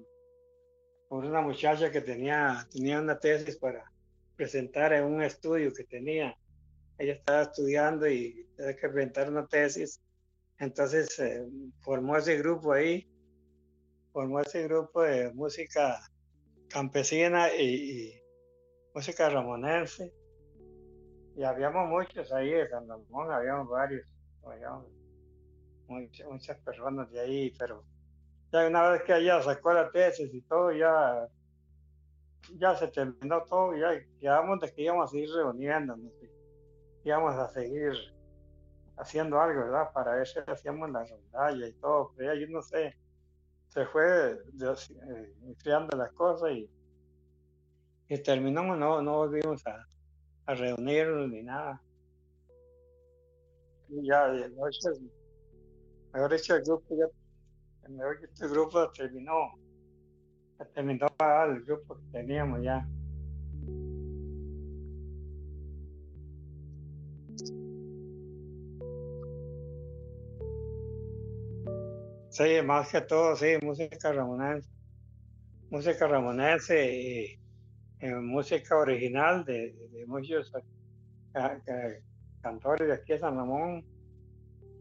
por 1.08 1.24
una 1.24 1.40
muchacha 1.40 1.90
que 1.90 2.00
tenía, 2.00 2.66
tenía 2.70 3.00
una 3.00 3.18
tesis 3.18 3.56
para 3.56 3.90
presentar 4.36 4.92
en 4.92 5.04
un 5.04 5.22
estudio 5.22 5.72
que 5.72 5.84
tenía. 5.84 6.36
Ella 6.98 7.14
estaba 7.14 7.42
estudiando 7.42 8.08
y 8.08 8.46
tenía 8.56 8.76
que 8.76 8.88
presentar 8.88 9.28
una 9.30 9.46
tesis. 9.46 10.00
Entonces 10.58 11.18
eh, 11.18 11.46
formó 11.80 12.16
ese 12.16 12.36
grupo 12.38 12.72
ahí, 12.72 13.08
formó 14.12 14.40
ese 14.40 14.64
grupo 14.64 15.02
de 15.02 15.32
música 15.32 16.00
campesina 16.68 17.54
y, 17.54 18.20
música 18.94 19.28
ramonense. 19.28 20.12
Y 21.36 21.42
habíamos 21.42 21.88
muchos 21.88 22.32
ahí 22.32 22.50
de 22.50 22.68
San 22.68 22.88
Ramón, 22.88 23.32
habíamos 23.32 23.68
varios, 23.68 24.06
habíamos 24.44 24.86
muchas, 25.88 26.28
muchas 26.28 26.58
personas 26.58 27.10
de 27.10 27.20
ahí, 27.20 27.52
pero 27.58 27.84
ya 28.54 28.68
una 28.68 28.88
vez 28.90 29.02
que 29.02 29.16
ella 29.16 29.42
sacó 29.42 29.72
la 29.72 29.90
tesis 29.90 30.32
y 30.32 30.40
todo, 30.42 30.70
ya, 30.70 31.26
ya 32.56 32.76
se 32.76 32.86
terminó 32.86 33.42
todo, 33.42 33.76
ya 33.76 34.00
quedamos 34.20 34.60
de 34.60 34.72
que 34.72 34.82
íbamos 34.82 35.08
a 35.08 35.10
seguir 35.10 35.28
reuniéndonos, 35.34 36.12
íbamos 37.02 37.34
a 37.34 37.48
seguir 37.48 37.94
haciendo 38.96 39.40
algo, 39.40 39.62
¿verdad? 39.62 39.92
Para 39.92 40.22
eso 40.22 40.40
hacíamos 40.46 40.88
la 40.92 41.04
rondalla 41.04 41.66
y 41.66 41.72
todo, 41.72 42.12
pero 42.16 42.32
ya 42.32 42.40
yo 42.40 42.46
no 42.48 42.62
sé, 42.62 42.96
se 43.70 43.86
fue 43.86 44.34
eh, 44.34 45.34
enfriando 45.46 45.96
las 45.96 46.12
cosas 46.12 46.52
y, 46.52 46.70
y 48.08 48.18
terminamos, 48.22 48.78
no, 48.78 49.02
no 49.02 49.16
volvimos 49.16 49.66
a, 49.66 49.84
a 50.46 50.54
reunirnos 50.54 51.28
ni 51.28 51.42
nada. 51.42 51.82
Y 53.88 54.06
ya, 54.06 54.28
mejor 56.12 56.30
dicho, 56.30 56.54
el 56.54 56.62
grupo 56.62 56.96
ya 56.96 57.06
que 57.84 58.26
este 58.26 58.48
grupo 58.48 58.90
terminó, 58.92 59.58
terminó 60.74 61.06
el 61.46 61.62
grupo 61.64 61.96
que 61.96 62.02
teníamos 62.12 62.62
ya. 62.62 62.86
Sí, 72.30 72.62
más 72.64 72.90
que 72.90 73.00
todo, 73.02 73.36
sí, 73.36 73.58
música 73.62 74.12
ramonense. 74.12 74.68
Música 75.70 76.08
ramonense 76.08 76.92
y, 76.92 77.38
música 78.06 78.76
original 78.76 79.44
de, 79.44 79.72
muchos 80.06 80.52
eh, 81.34 82.02
cantores 82.42 82.88
de 82.88 82.94
aquí 82.94 83.12
de 83.12 83.18
San 83.20 83.36
Ramón, 83.36 83.84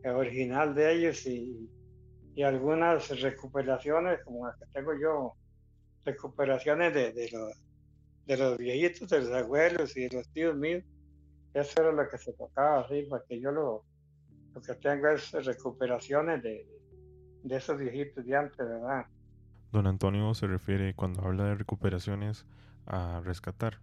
original 0.04 0.74
de 0.74 0.94
ellos 0.94 1.26
y 1.28 1.70
y 2.36 2.44
algunas 2.44 3.10
recuperaciones, 3.22 4.24
como 4.24 4.48
las 4.48 4.58
que 4.58 4.66
tengo 4.68 4.94
yo, 5.00 5.34
recuperaciones 6.06 6.94
de, 6.94 7.14
de, 7.14 7.30
los, 7.32 7.54
de 8.26 8.38
los 8.38 8.58
viejitos, 8.58 9.10
de 9.10 9.20
los 9.22 9.32
abuelos 9.32 9.96
y 9.96 10.08
de 10.08 10.18
los 10.18 10.30
tíos 10.30 10.56
míos. 10.56 10.84
Eso 11.54 11.82
era 11.82 11.92
lo 11.92 12.10
que 12.10 12.18
se 12.18 12.34
tocaba, 12.34 12.82
así, 12.82 13.06
porque 13.08 13.40
yo 13.40 13.52
lo, 13.52 13.84
lo 14.56 14.62
que 14.62 14.74
tengo 14.76 15.08
es 15.10 15.32
recuperaciones 15.32 16.42
de, 16.42 16.66
de 17.44 17.56
esos 17.56 17.78
viejitos 17.78 18.26
de 18.26 18.36
antes, 18.36 18.58
¿verdad? 18.58 19.06
Don 19.72 19.88
Antonio 19.88 20.34
se 20.34 20.48
refiere 20.48 20.94
cuando 20.94 21.24
habla 21.24 21.46
de 21.46 21.56
recuperaciones 21.56 22.46
a 22.86 23.22
rescatar 23.24 23.80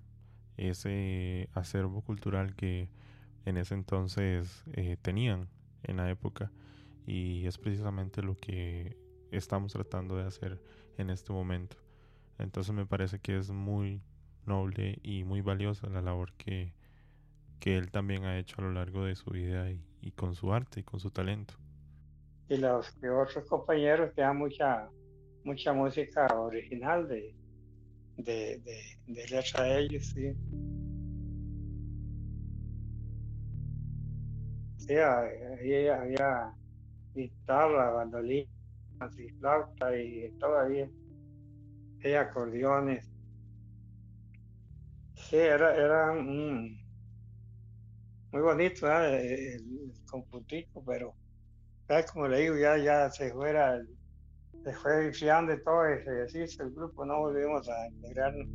ese 0.56 1.48
acervo 1.54 2.02
cultural 2.02 2.54
que 2.54 2.88
en 3.44 3.56
ese 3.56 3.74
entonces 3.74 4.64
eh, 4.72 4.96
tenían 5.00 5.48
en 5.82 5.96
la 5.96 6.10
época 6.10 6.50
y 7.06 7.46
es 7.46 7.58
precisamente 7.58 8.22
lo 8.22 8.36
que 8.36 8.96
estamos 9.30 9.72
tratando 9.72 10.16
de 10.16 10.24
hacer 10.24 10.60
en 10.98 11.10
este 11.10 11.32
momento. 11.32 11.76
Entonces 12.38 12.74
me 12.74 12.86
parece 12.86 13.18
que 13.18 13.36
es 13.38 13.50
muy 13.50 14.02
noble 14.46 14.98
y 15.02 15.24
muy 15.24 15.40
valiosa 15.40 15.88
la 15.88 16.00
labor 16.00 16.32
que, 16.34 16.72
que 17.58 17.76
él 17.76 17.90
también 17.90 18.24
ha 18.24 18.38
hecho 18.38 18.56
a 18.58 18.64
lo 18.64 18.72
largo 18.72 19.04
de 19.04 19.14
su 19.14 19.30
vida 19.30 19.70
y, 19.70 20.10
con 20.12 20.34
su 20.34 20.52
arte 20.52 20.80
y 20.80 20.82
con 20.82 20.98
su 20.98 21.10
talento. 21.10 21.54
Y 22.48 22.56
los 22.56 22.92
otros 23.04 23.44
compañeros 23.48 24.12
que 24.14 24.22
dan 24.22 24.38
mucha, 24.38 24.88
mucha 25.44 25.72
música 25.72 26.26
original 26.34 27.06
de, 27.06 27.34
de, 28.16 28.58
de, 28.58 28.98
de 29.06 29.28
letra 29.28 29.64
de 29.64 29.78
ellos, 29.80 30.06
sí. 30.06 30.32
Sí, 34.78 34.96
había 34.96 36.52
guitarra, 37.14 37.90
bandolina, 37.90 38.48
y 39.16 39.28
flauta 39.38 39.96
y 39.96 40.30
todavía 40.38 40.88
hay 42.04 42.14
acordeones. 42.14 43.10
Sí, 45.14 45.36
era, 45.36 45.74
era 45.74 46.12
muy 46.14 46.80
bonito 48.32 48.90
el, 48.90 49.92
con 50.10 50.24
Putico, 50.24 50.82
pero 50.84 51.14
como 52.12 52.28
le 52.28 52.38
digo, 52.40 52.56
ya, 52.56 52.78
ya 52.78 53.10
se 53.10 53.32
fuera, 53.32 53.82
se 54.62 54.72
fue 54.74 55.08
viciando 55.08 55.52
y 55.52 55.62
todo, 55.62 55.92
y 55.92 56.02
se 56.04 56.10
deshizo 56.10 56.62
el 56.62 56.70
grupo, 56.70 57.04
no 57.04 57.18
volvimos 57.18 57.68
a 57.68 57.88
integrarnos. 57.88 58.48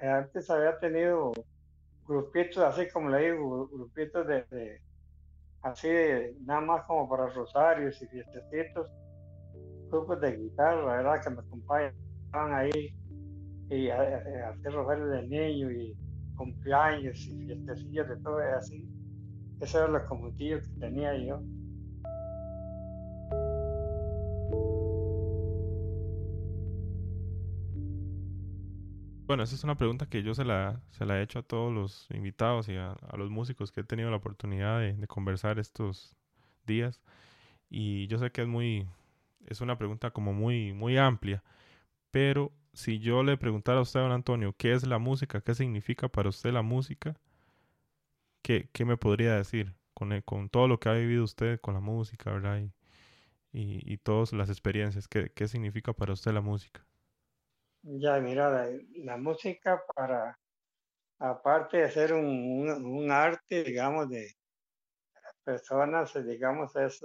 Antes 0.00 0.48
había 0.48 0.78
tenido 0.78 1.32
grupitos, 2.10 2.58
así 2.58 2.88
como 2.90 3.08
le 3.08 3.30
digo, 3.30 3.68
grupitos 3.68 4.26
de, 4.26 4.80
así 5.62 5.88
nada 6.40 6.60
más 6.60 6.84
como 6.86 7.08
para 7.08 7.28
rosarios 7.28 8.02
y 8.02 8.06
fiestecitos, 8.08 8.90
grupos 9.88 10.20
de 10.20 10.36
guitarra, 10.36 10.96
¿verdad? 10.96 11.22
Que 11.22 11.30
me 11.30 11.40
acompañaban 11.40 12.52
ahí 12.52 12.96
y 13.70 13.88
hacer 13.88 14.72
rosario 14.72 15.06
de 15.06 15.22
niño 15.28 15.70
y 15.70 15.96
cumpleaños 16.34 17.16
y 17.26 17.46
fiestecillas 17.46 18.08
de 18.08 18.16
todo 18.16 18.38
así. 18.58 18.88
Esos 19.60 19.76
eran 19.76 19.92
los 19.92 20.02
comutillos 20.04 20.66
que 20.66 20.80
tenía 20.80 21.16
yo. 21.16 21.40
Bueno, 29.30 29.44
esa 29.44 29.54
es 29.54 29.62
una 29.62 29.76
pregunta 29.76 30.06
que 30.08 30.24
yo 30.24 30.34
se 30.34 30.44
la, 30.44 30.82
se 30.90 31.06
la 31.06 31.20
he 31.20 31.22
hecho 31.22 31.38
a 31.38 31.42
todos 31.44 31.72
los 31.72 32.08
invitados 32.10 32.68
y 32.68 32.74
a, 32.74 32.96
los 33.16 33.30
músicos 33.30 33.70
que 33.70 33.82
he 33.82 33.84
tenido 33.84 34.10
la 34.10 34.16
oportunidad 34.16 34.80
de, 34.80 35.06
conversar 35.06 35.60
estos 35.60 36.16
días. 36.66 37.00
Y 37.70 38.08
yo 38.08 38.18
sé 38.18 38.32
que 38.32 38.42
es 38.42 38.48
muy, 38.48 38.88
es 39.46 39.60
una 39.60 39.78
pregunta 39.78 40.10
como 40.10 40.32
muy, 40.32 40.72
muy 40.72 40.98
amplia, 40.98 41.44
pero 42.10 42.52
si 42.72 42.98
yo 42.98 43.22
le 43.22 43.36
preguntara 43.36 43.78
a 43.78 43.82
usted, 43.82 44.00
don 44.00 44.10
Antonio, 44.10 44.52
¿qué 44.58 44.72
es 44.72 44.84
la 44.84 44.98
música? 44.98 45.40
¿Qué 45.42 45.54
significa 45.54 46.08
para 46.08 46.28
usted 46.30 46.52
la 46.52 46.62
música? 46.62 47.16
¿Qué, 48.42 48.68
qué 48.72 48.84
me 48.84 48.96
podría 48.96 49.36
decir 49.36 49.76
con, 49.94 50.20
con 50.22 50.48
todo 50.48 50.66
lo 50.66 50.80
que 50.80 50.88
ha 50.88 50.94
vivido 50.94 51.22
usted 51.22 51.60
con 51.60 51.74
la 51.74 51.80
música, 51.80 52.32
verdad? 52.32 52.62
Y, 52.62 52.72
y, 53.52 53.92
y 53.94 53.98
todas 53.98 54.32
las 54.32 54.50
experiencias, 54.50 55.06
¿qué, 55.06 55.30
¿qué 55.32 55.46
significa 55.46 55.92
para 55.92 56.14
usted 56.14 56.32
la 56.32 56.40
música? 56.40 56.84
Ya, 57.82 58.20
mira, 58.20 58.68
la, 58.96 59.16
música 59.16 59.82
para, 59.94 60.38
aparte 61.18 61.78
de 61.78 61.90
ser 61.90 62.12
un, 62.12 62.68
un, 62.70 63.10
arte, 63.10 63.64
digamos, 63.64 64.10
de 64.10 64.34
personas, 65.44 66.12
digamos, 66.26 66.76
es 66.76 67.00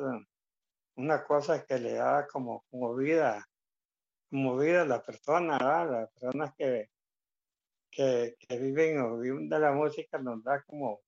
una 0.98 1.24
cosa 1.24 1.66
que 1.66 1.80
le 1.80 1.94
da 1.94 2.28
como, 2.28 2.66
como 2.70 2.94
vida, 2.96 3.46
como 4.30 4.58
vida 4.58 4.82
a 4.82 4.86
la 4.86 5.02
persona, 5.02 5.58
¿verdad? 5.58 5.92
Las 5.92 6.12
personas 6.12 6.54
que, 6.58 6.90
que, 7.90 8.36
que, 8.40 8.58
viven 8.60 9.00
o 9.00 9.18
viven 9.18 9.50
de 9.50 9.60
la 9.60 9.72
música 9.72 10.18
nos 10.20 10.44
da 10.44 10.62
como, 10.64 11.02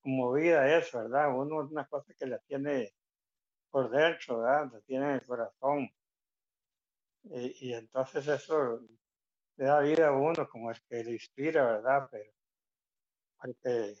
como 0.00 0.32
vida 0.32 0.78
eso, 0.78 1.00
¿verdad? 1.00 1.36
Uno 1.36 1.64
es 1.64 1.70
una 1.72 1.86
cosa 1.86 2.14
que 2.14 2.26
la 2.26 2.38
tiene 2.40 2.92
por 3.70 3.90
dentro, 3.90 4.38
¿verdad? 4.40 4.70
La 4.72 4.80
tiene 4.82 5.06
en 5.06 5.12
el 5.12 5.26
corazón. 5.26 5.90
Y, 7.24 7.68
y 7.68 7.74
entonces 7.74 8.26
eso 8.28 8.80
le 9.58 9.64
da 9.66 9.80
vida 9.80 10.08
a 10.08 10.12
uno 10.12 10.48
como 10.48 10.70
el 10.70 10.80
que 10.88 11.04
le 11.04 11.12
inspira, 11.12 11.64
¿verdad? 11.66 12.08
Pero 12.10 12.30
porque 13.40 13.94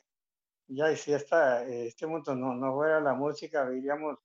ya, 0.68 0.92
y 0.92 0.96
si 0.96 1.12
esta, 1.12 1.64
este 1.64 2.06
mundo 2.06 2.34
no, 2.34 2.54
no 2.54 2.74
fuera 2.74 3.00
la 3.00 3.14
música, 3.14 3.64
viviríamos 3.64 4.18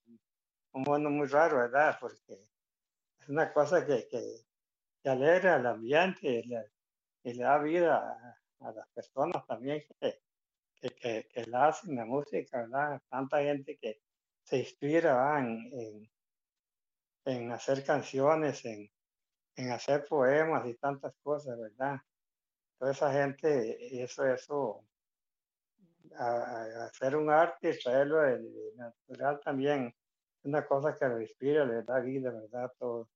un 0.74 0.84
mundo 0.84 1.10
muy 1.10 1.28
raro, 1.28 1.58
¿verdad? 1.58 1.98
Porque 2.00 2.34
es 3.20 3.30
una 3.30 3.52
cosa 3.52 3.86
que, 3.86 4.08
que, 4.08 4.46
alegra 5.10 5.56
al 5.56 5.66
ambiente 5.66 6.44
y 6.44 6.44
le, 6.44 7.44
da 7.44 7.58
vida 7.60 8.38
a, 8.60 8.72
las 8.72 8.88
personas 8.90 9.46
también 9.48 9.84
que, 10.00 10.22
que, 10.82 11.28
que, 11.28 11.46
la 11.48 11.68
hacen 11.68 11.96
la 11.96 12.06
música, 12.06 12.62
¿verdad? 12.62 13.02
Tanta 13.10 13.42
gente 13.42 13.78
que 13.78 14.02
se 14.44 14.60
inspira 14.60 15.40
en, 15.40 16.10
en 17.26 17.52
hacer 17.52 17.84
canciones, 17.84 18.66
en, 18.66 18.93
en 19.56 19.72
hacer 19.72 20.06
poemas 20.08 20.66
y 20.68 20.74
tantas 20.76 21.14
cosas, 21.24 21.58
¿verdad? 21.60 21.98
Toda 22.78 22.92
esa 22.92 23.12
gente, 23.12 24.04
eso, 24.04 24.26
eso, 24.26 24.84
hacer 26.16 27.16
un 27.16 27.30
arte 27.30 27.72
y 27.72 27.80
traerlo 27.80 28.22
de, 28.22 28.42
natural 28.76 29.40
también, 29.44 29.88
es 30.40 30.46
una 30.46 30.66
cosa 30.66 30.98
que 30.98 31.08
lo 31.08 31.22
inspira, 31.22 31.66
le 31.66 31.84
da 31.84 32.00
vida, 32.00 32.32
¿verdad? 32.32 32.72
Todo. 32.78 33.08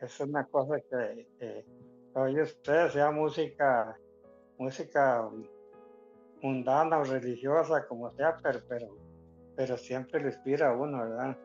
Es 0.00 0.20
una 0.20 0.44
cosa 0.44 0.78
que, 0.80 1.26
que 1.38 1.64
oye 2.14 2.42
usted, 2.42 2.90
sea 2.90 3.10
música, 3.10 3.98
música 4.58 5.28
mundana 6.42 6.98
o 6.98 7.04
religiosa, 7.04 7.86
como 7.86 8.10
sea, 8.12 8.36
pero, 8.42 8.60
pero, 8.68 8.88
pero 9.56 9.76
siempre 9.76 10.20
le 10.20 10.28
inspira 10.28 10.68
a 10.68 10.76
uno, 10.76 10.98
¿verdad? 10.98 11.36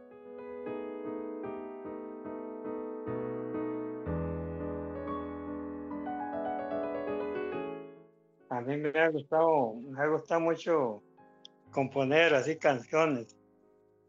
A 8.61 8.63
mí 8.63 8.77
me 8.77 8.99
ha 8.99 9.09
gustado, 9.09 9.73
me 9.73 9.99
ha 9.99 10.07
gustado 10.07 10.39
mucho 10.39 11.01
componer 11.71 12.35
así 12.35 12.57
canciones, 12.57 13.35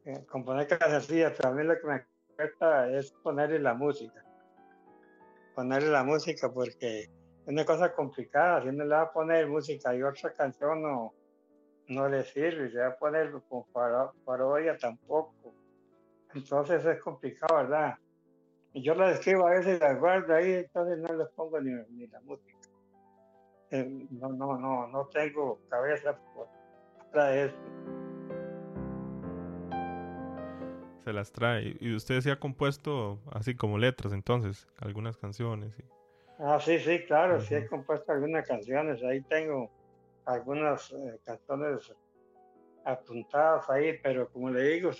eh, 0.04 0.24
componer 0.26 0.66
canciones, 0.66 1.06
pero 1.36 1.48
a 1.48 1.52
mí 1.52 1.64
lo 1.64 1.80
que 1.80 1.86
me 1.86 2.04
cuesta 2.36 2.90
es 2.90 3.12
ponerle 3.22 3.58
la 3.60 3.72
música. 3.72 4.22
Ponerle 5.54 5.90
la 5.90 6.04
música 6.04 6.52
porque 6.52 7.00
es 7.00 7.10
una 7.46 7.64
cosa 7.64 7.94
complicada, 7.94 8.62
si 8.62 8.68
uno 8.68 8.84
le 8.84 8.94
va 8.94 9.02
a 9.02 9.12
poner 9.12 9.48
música 9.48 9.94
y 9.94 10.02
otra 10.02 10.32
canción 10.34 10.82
no, 10.82 11.14
no 11.88 12.08
le 12.08 12.24
sirve, 12.24 12.70
se 12.70 12.78
va 12.78 12.88
a 12.88 12.96
poner 12.96 13.32
como 13.48 13.66
parodia 14.24 14.76
tampoco. 14.76 15.54
Entonces 16.34 16.84
es 16.84 17.00
complicado, 17.00 17.56
¿verdad? 17.56 17.94
Yo 18.74 18.94
la 18.94 19.12
escribo 19.12 19.46
a 19.46 19.52
veces 19.52 19.80
la 19.80 19.94
guardo 19.94 20.34
ahí, 20.34 20.52
entonces 20.52 20.98
no 20.98 21.14
les 21.14 21.28
pongo 21.30 21.58
ni, 21.60 21.72
ni 21.90 22.06
la 22.06 22.20
música 22.20 22.61
no, 23.72 24.28
no, 24.28 24.58
no, 24.58 24.86
no 24.86 25.06
tengo 25.06 25.58
cabeza 25.68 26.18
para 27.10 27.44
eso. 27.44 27.56
Se 31.04 31.12
las 31.12 31.32
trae. 31.32 31.76
¿Y 31.80 31.94
usted 31.94 32.20
se 32.20 32.30
ha 32.30 32.38
compuesto 32.38 33.20
así 33.32 33.56
como 33.56 33.78
letras 33.78 34.12
entonces? 34.12 34.68
Algunas 34.78 35.16
canciones. 35.16 35.74
Ah, 36.38 36.60
sí, 36.60 36.78
sí, 36.78 37.04
claro, 37.04 37.40
sí 37.40 37.54
he 37.54 37.66
compuesto 37.66 38.12
algunas 38.12 38.46
canciones. 38.46 39.02
Ahí 39.02 39.20
tengo 39.22 39.70
algunas 40.26 40.92
eh, 40.92 41.18
canciones 41.24 41.92
apuntadas 42.84 43.68
ahí, 43.70 43.98
pero 44.02 44.28
como 44.28 44.50
le 44.50 44.62
digo, 44.62 44.90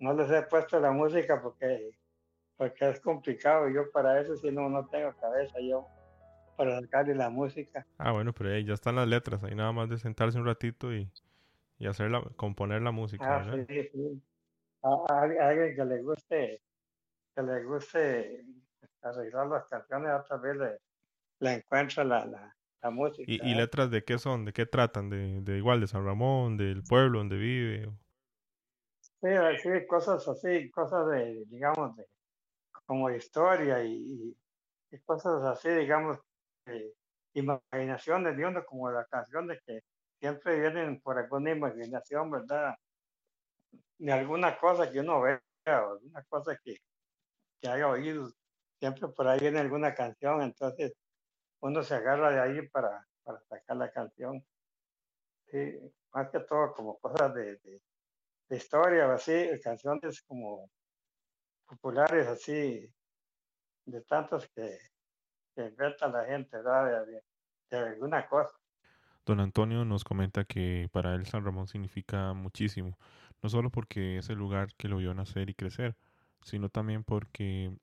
no 0.00 0.14
les 0.14 0.30
he 0.30 0.42
puesto 0.42 0.78
la 0.80 0.90
música 0.90 1.40
porque, 1.42 1.90
porque 2.56 2.90
es 2.90 3.00
complicado. 3.00 3.68
Yo 3.68 3.90
para 3.90 4.20
eso 4.20 4.36
si 4.36 4.50
no, 4.50 4.68
no 4.68 4.86
tengo 4.86 5.12
cabeza. 5.20 5.58
Yo 5.60 5.86
para 6.56 6.80
sacarle 6.80 7.14
la 7.14 7.30
música. 7.30 7.86
Ah, 7.98 8.12
bueno, 8.12 8.32
pero 8.32 8.50
ahí 8.50 8.64
ya 8.64 8.74
están 8.74 8.96
las 8.96 9.08
letras, 9.08 9.42
ahí 9.44 9.54
nada 9.54 9.72
más 9.72 9.88
de 9.88 9.98
sentarse 9.98 10.38
un 10.38 10.46
ratito 10.46 10.92
y, 10.92 11.10
y 11.78 11.86
hacerla, 11.86 12.22
componer 12.36 12.82
la 12.82 12.90
música. 12.90 13.38
Ah, 13.38 13.56
sí, 13.68 13.88
sí. 13.92 14.22
A, 14.82 15.20
alguien 15.20 15.76
que 15.76 15.84
le 15.84 16.02
guste, 16.02 16.60
que 17.34 17.42
le 17.42 17.64
guste 17.64 18.44
arreglar 19.02 19.46
las 19.46 19.66
canciones, 19.68 20.10
otra 20.20 20.36
vez 20.38 20.56
le, 20.56 20.78
le 21.40 21.54
encuentra 21.54 22.04
la, 22.04 22.24
la, 22.26 22.56
la 22.82 22.90
música. 22.90 23.24
¿Y, 23.26 23.40
¿Y, 23.42 23.54
letras 23.54 23.90
de 23.90 24.04
qué 24.04 24.18
son? 24.18 24.44
¿De 24.44 24.52
qué 24.52 24.66
tratan? 24.66 25.08
¿De, 25.08 25.40
de 25.40 25.58
igual, 25.58 25.80
de 25.80 25.86
San 25.86 26.04
Ramón, 26.04 26.56
del 26.56 26.82
pueblo 26.82 27.18
donde 27.18 27.36
vive? 27.36 27.92
Sí, 29.20 29.28
sí, 29.62 29.68
cosas 29.88 30.26
así, 30.26 30.68
cosas 30.70 31.08
de, 31.08 31.44
digamos, 31.46 31.94
de 31.96 32.06
como 32.86 33.08
historia 33.10 33.84
y, 33.84 34.36
y 34.90 34.98
cosas 34.98 35.42
así, 35.44 35.68
digamos, 35.68 36.18
eh, 36.66 36.92
imaginaciones 37.34 38.36
de 38.36 38.46
uno, 38.46 38.64
como 38.64 38.90
las 38.90 39.08
canciones 39.08 39.60
que 39.66 39.80
siempre 40.20 40.60
vienen 40.60 41.00
por 41.00 41.18
alguna 41.18 41.50
imaginación, 41.50 42.30
¿verdad? 42.30 42.76
De 43.98 44.12
alguna 44.12 44.58
cosa 44.58 44.90
que 44.90 45.00
uno 45.00 45.20
vea, 45.20 45.40
o 45.66 45.92
alguna 45.92 46.22
cosa 46.28 46.56
que, 46.62 46.76
que 47.60 47.68
haya 47.68 47.88
oído. 47.88 48.30
Siempre 48.78 49.08
por 49.08 49.28
ahí 49.28 49.40
viene 49.40 49.60
alguna 49.60 49.94
canción, 49.94 50.42
entonces 50.42 50.92
uno 51.60 51.82
se 51.82 51.94
agarra 51.94 52.30
de 52.30 52.40
ahí 52.40 52.68
para, 52.68 53.06
para 53.22 53.40
sacar 53.48 53.76
la 53.76 53.90
canción. 53.90 54.44
Sí, 55.46 55.78
más 56.12 56.30
que 56.30 56.40
todo 56.40 56.72
como 56.74 56.98
cosas 56.98 57.34
de, 57.34 57.56
de, 57.58 57.80
de 58.48 58.56
historia 58.56 59.06
o 59.06 59.12
así, 59.12 59.48
canciones 59.62 60.22
como 60.22 60.68
populares 61.66 62.26
así, 62.26 62.92
de 63.86 64.00
tantos 64.02 64.48
que, 64.54 64.78
que 65.54 65.72
la 65.78 66.24
gente. 66.26 66.58
De, 67.70 67.78
alguna 67.78 68.26
cosa. 68.28 68.54
Don 69.24 69.40
Antonio 69.40 69.84
nos 69.84 70.04
comenta 70.04 70.44
que 70.44 70.88
para 70.92 71.14
él 71.14 71.26
San 71.26 71.44
Ramón 71.44 71.68
significa 71.68 72.34
muchísimo, 72.34 72.98
no 73.40 73.48
solo 73.48 73.70
porque 73.70 74.18
es 74.18 74.28
el 74.28 74.36
lugar 74.36 74.74
que 74.76 74.88
lo 74.88 74.98
vio 74.98 75.14
nacer 75.14 75.48
y 75.48 75.54
crecer, 75.54 75.96
sino 76.42 76.68
también 76.68 77.02
porque 77.04 77.74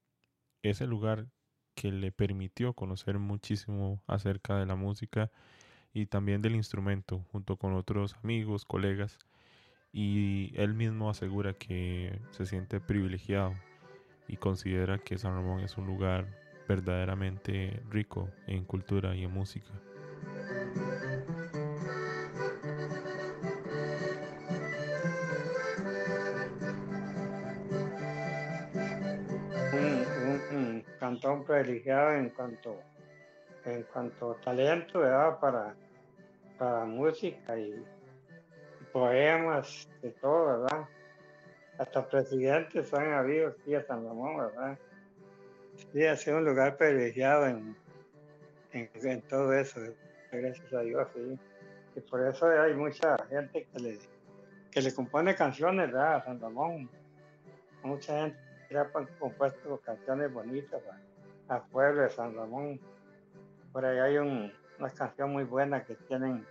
es 0.62 0.82
el 0.82 0.90
lugar 0.90 1.28
que 1.76 1.92
le 1.92 2.12
permitió 2.12 2.74
conocer 2.74 3.18
muchísimo 3.20 4.04
acerca 4.06 4.58
de 4.58 4.66
la 4.66 4.76
música 4.76 5.32
y 5.94 6.06
también 6.06 6.42
del 6.42 6.56
instrumento, 6.56 7.26
junto 7.32 7.58
con 7.58 7.74
otros 7.74 8.16
amigos, 8.24 8.66
colegas, 8.66 9.18
y 9.92 10.52
él 10.56 10.74
mismo 10.74 11.10
asegura 11.10 11.54
que 11.54 12.22
se 12.32 12.46
siente 12.46 12.80
privilegiado 12.80 13.56
y 14.28 14.38
considera 14.38 15.00
que 15.00 15.18
San 15.18 15.34
Ramón 15.34 15.62
es 15.62 15.78
un 15.78 15.88
lugar 15.88 16.28
verdaderamente 16.70 17.82
rico 17.90 18.30
en 18.46 18.64
cultura 18.64 19.16
y 19.16 19.24
en 19.24 19.32
música. 19.32 19.72
Un, 30.52 30.84
cantón 31.00 31.44
privilegiado 31.44 32.14
en 32.14 32.30
cuanto 32.30 32.76
en 33.66 33.84
cuanto 33.92 34.36
talento 34.36 35.02
para 35.42 35.76
para 36.60 36.86
música 36.86 37.58
y 37.58 37.84
poemas 38.94 39.90
de 40.02 40.12
todo 40.12 40.46
verdad 40.46 40.88
hasta 41.80 42.08
presidentes 42.08 42.94
han 42.94 43.14
habido 43.14 43.50
aquí 43.50 43.74
a 43.74 43.84
San 43.86 44.06
Ramón, 44.06 44.38
¿verdad? 44.38 44.78
Sí, 45.94 46.06
ha 46.06 46.16
sido 46.16 46.38
un 46.38 46.46
lugar 46.46 46.78
privilegiado 46.78 47.48
en, 47.48 47.76
en, 48.74 49.22
todo 49.24 49.54
eso, 49.54 49.80
gracias 50.32 50.74
a 50.74 50.82
Dios, 50.82 51.08
sí. 51.14 51.40
Y 51.96 52.02
por 52.02 52.26
eso 52.28 52.48
hay 52.48 52.74
mucha 52.76 53.18
gente 53.28 53.68
que 53.72 53.80
le, 53.80 54.00
que 54.72 54.82
le 54.82 54.94
compone 54.94 55.36
canciones, 55.36 55.92
¿verdad? 55.92 56.18
A 56.18 56.26
San 56.26 56.40
Ramón. 56.40 56.90
Mucha 57.84 58.22
gente 58.22 58.40
que 58.68 58.78
ha 58.78 58.90
compuesto 59.20 59.80
canciones 59.84 60.32
bonitas 60.32 60.82
al 61.48 61.64
pueblo 61.70 62.04
de 62.04 62.10
San 62.12 62.36
Ramón. 62.36 62.80
Por 63.72 63.86
ahí 63.86 63.98
hay 63.98 64.18
un, 64.18 64.54
una 64.78 64.90
canción 64.92 65.32
muy 65.32 65.44
buena 65.44 65.84
que 65.84 65.96
tienen, 65.96 66.46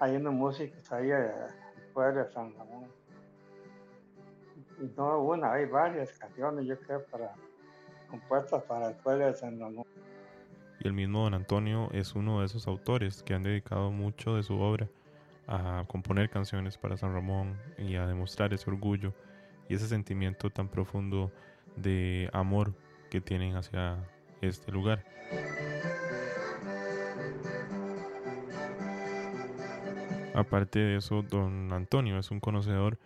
hay 0.00 0.16
unos 0.16 0.34
músicos 0.34 0.90
ahí 0.90 1.12
al 1.12 1.54
pueblo 1.92 2.24
de 2.24 2.32
San 2.32 2.52
Ramón 2.56 2.90
no 4.96 5.22
una, 5.22 5.52
hay 5.52 5.66
varias 5.66 6.12
canciones, 6.18 6.66
yo 6.66 6.78
creo, 6.80 7.04
para 7.06 7.32
compuestas 8.20 8.62
para 8.62 8.96
Ramón. 9.58 9.84
Y 10.78 10.86
el 10.86 10.92
mismo 10.92 11.24
Don 11.24 11.34
Antonio 11.34 11.90
es 11.92 12.14
uno 12.14 12.40
de 12.40 12.46
esos 12.46 12.68
autores 12.68 13.24
que 13.24 13.34
han 13.34 13.42
dedicado 13.42 13.90
mucho 13.90 14.36
de 14.36 14.44
su 14.44 14.60
obra 14.60 14.88
a 15.48 15.84
componer 15.88 16.30
canciones 16.30 16.78
para 16.78 16.96
San 16.96 17.12
Ramón 17.12 17.58
y 17.76 17.96
a 17.96 18.06
demostrar 18.06 18.54
ese 18.54 18.70
orgullo 18.70 19.12
y 19.68 19.74
ese 19.74 19.88
sentimiento 19.88 20.48
tan 20.50 20.68
profundo 20.68 21.32
de 21.76 22.30
amor 22.32 22.72
que 23.10 23.20
tienen 23.20 23.56
hacia 23.56 23.98
este 24.40 24.70
lugar. 24.70 25.04
Aparte 30.34 30.78
de 30.78 30.96
eso, 30.98 31.22
don 31.22 31.72
Antonio 31.72 32.18
es 32.18 32.30
un 32.30 32.38
conocedor 32.38 32.96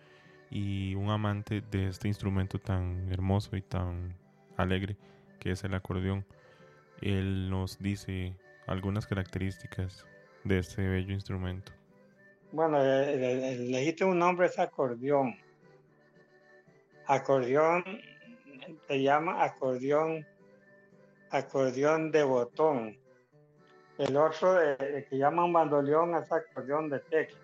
y 0.51 0.93
un 0.93 1.09
amante 1.09 1.61
de 1.61 1.87
este 1.87 2.07
instrumento 2.07 2.59
tan 2.59 3.11
hermoso 3.11 3.55
y 3.55 3.61
tan 3.61 4.15
alegre 4.61 4.97
que 5.39 5.51
es 5.51 5.63
el 5.63 5.73
acordeón. 5.73 6.25
Él 7.01 7.49
nos 7.49 7.79
dice 7.79 8.35
algunas 8.67 9.07
características 9.07 10.05
de 10.43 10.59
este 10.59 10.87
bello 10.87 11.13
instrumento. 11.13 11.71
Bueno, 12.51 12.83
el, 12.83 13.71
legítimo 13.71 14.13
nombre 14.13 14.47
es 14.47 14.59
acordeón. 14.59 15.35
Acordeón 17.07 17.83
se 18.87 19.01
llama 19.01 19.43
acordeón, 19.43 20.25
acordeón 21.31 22.11
de 22.11 22.23
botón. 22.23 22.97
El 23.97 24.15
otro, 24.15 24.61
el 24.61 25.05
que 25.05 25.17
llaman 25.17 25.51
bandoleón, 25.51 26.15
es 26.15 26.31
acordeón 26.31 26.89
de 26.89 26.99
tecla 26.99 27.39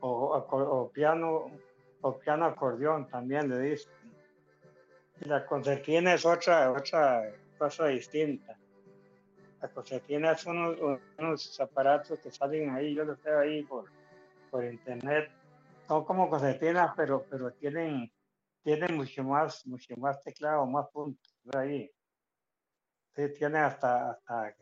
o, 0.00 0.36
o 0.36 0.90
piano 0.90 1.50
o 2.02 2.18
piano 2.18 2.44
acordeón 2.44 3.08
también 3.08 3.48
le 3.48 3.58
dicen. 3.58 3.93
La 5.20 5.46
concertina 5.46 6.14
es 6.14 6.26
otra, 6.26 6.70
otra 6.72 7.32
cosa 7.56 7.86
distinta. 7.86 8.56
La 9.62 9.68
concertina 9.68 10.32
es 10.32 10.44
unos, 10.44 10.76
unos 11.18 11.60
aparatos 11.60 12.18
que 12.18 12.30
salen 12.30 12.70
ahí, 12.70 12.94
yo 12.94 13.04
los 13.04 13.22
veo 13.22 13.38
ahí 13.38 13.62
por, 13.62 13.86
por 14.50 14.64
internet. 14.64 15.30
Son 15.88 16.04
como 16.04 16.28
concertinas, 16.28 16.92
pero, 16.96 17.24
pero 17.30 17.50
tienen, 17.52 18.12
tienen 18.62 18.96
mucho 18.96 19.22
más, 19.24 19.66
mucho 19.66 19.96
más 19.96 20.22
teclado, 20.22 20.66
más 20.66 20.88
puntos 20.88 21.32
ahí. 21.56 21.90
Sí, 23.14 23.28
tiene 23.38 23.60
hasta, 23.60 24.10
hasta 24.10 24.54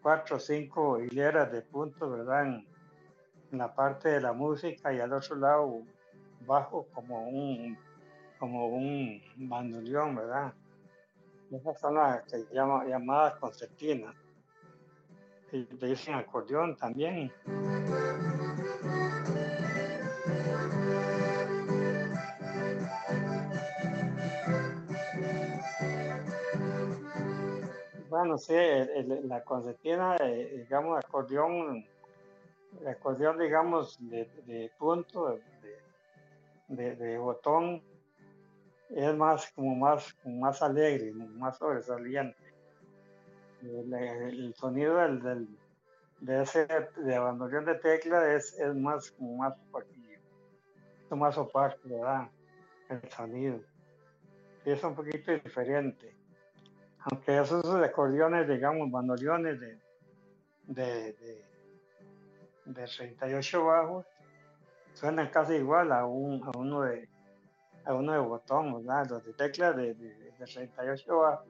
cuatro 0.00 0.36
o 0.36 0.40
cinco 0.40 1.00
hileras 1.00 1.50
de 1.50 1.62
puntos, 1.62 2.10
¿verdad? 2.10 2.46
En, 2.46 2.66
en 3.52 3.58
la 3.58 3.74
parte 3.74 4.08
de 4.10 4.20
la 4.20 4.32
música 4.32 4.92
y 4.92 5.00
al 5.00 5.12
otro 5.12 5.36
lado 5.36 5.82
bajo 6.40 6.86
como 6.92 7.28
un, 7.28 7.76
como 8.38 8.68
un 8.68 9.20
bandoneón, 9.36 10.16
¿verdad? 10.16 10.52
Esas 11.50 11.78
son 11.80 11.94
las 11.94 12.22
que 12.24 12.44
llamadas 12.52 13.36
concertinas. 13.36 14.14
Y 15.52 15.66
le 15.80 15.88
dicen 15.88 16.14
acordeón 16.14 16.76
también. 16.76 17.32
Bueno, 28.08 28.38
sí, 28.38 28.54
la 29.24 29.44
concertina, 29.44 30.16
eh, 30.20 30.64
digamos, 30.64 30.98
acordeón, 30.98 31.86
el 32.80 32.88
acordeón, 32.88 33.38
digamos, 33.38 33.98
de, 34.00 34.24
de 34.46 34.70
punto, 34.78 35.38
de, 36.68 37.18
botón 37.18 37.82
es 38.90 39.16
más 39.16 39.50
como 39.52 39.74
más, 39.74 40.16
más 40.24 40.62
alegre, 40.62 41.12
más 41.12 41.58
sobresaliente. 41.58 42.36
El, 43.62 44.54
sonido 44.54 44.96
del, 44.96 45.48
de 46.20 46.42
ese 46.42 46.66
de 46.96 47.14
abandonación 47.16 47.64
de 47.64 47.74
tecla 47.76 48.34
es, 48.34 48.56
es 48.58 48.74
más 48.74 49.10
como 49.12 49.38
más 49.38 49.54
más 51.10 51.38
opaco, 51.38 51.78
¿verdad? 51.84 52.28
El 52.88 53.10
sonido. 53.10 53.60
es 54.64 54.82
un 54.82 54.94
poquito 54.94 55.32
diferente. 55.32 56.16
Aunque 57.00 57.38
esos 57.38 57.64
acordeones, 57.66 58.48
digamos, 58.48 58.90
bandoneones 58.90 59.60
de, 59.60 59.78
de, 60.64 61.12
de, 61.12 61.44
de 62.64 62.84
38 62.84 63.64
bajos, 63.64 64.06
suenan 64.94 65.28
casi 65.30 65.54
igual 65.54 65.92
a, 65.92 66.04
un, 66.04 66.42
a 66.42 66.58
uno 66.58 66.82
de 66.82 67.08
a 67.86 67.94
uno 67.94 68.12
de 68.12 68.18
botón, 68.18 68.74
¿verdad? 68.74 69.08
Los 69.08 69.24
de 69.24 69.32
teclas 69.32 69.76
de, 69.76 69.94
de, 69.94 70.34
38 70.38 71.16
bajos 71.16 71.48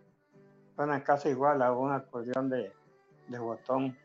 suenan 0.75 1.01
casi 1.01 1.31
igual 1.31 1.63
a 1.63 1.73
un 1.73 1.93
acordeón 1.93 2.51
de, 2.51 2.73
de 3.29 3.39
botón. 3.39 3.97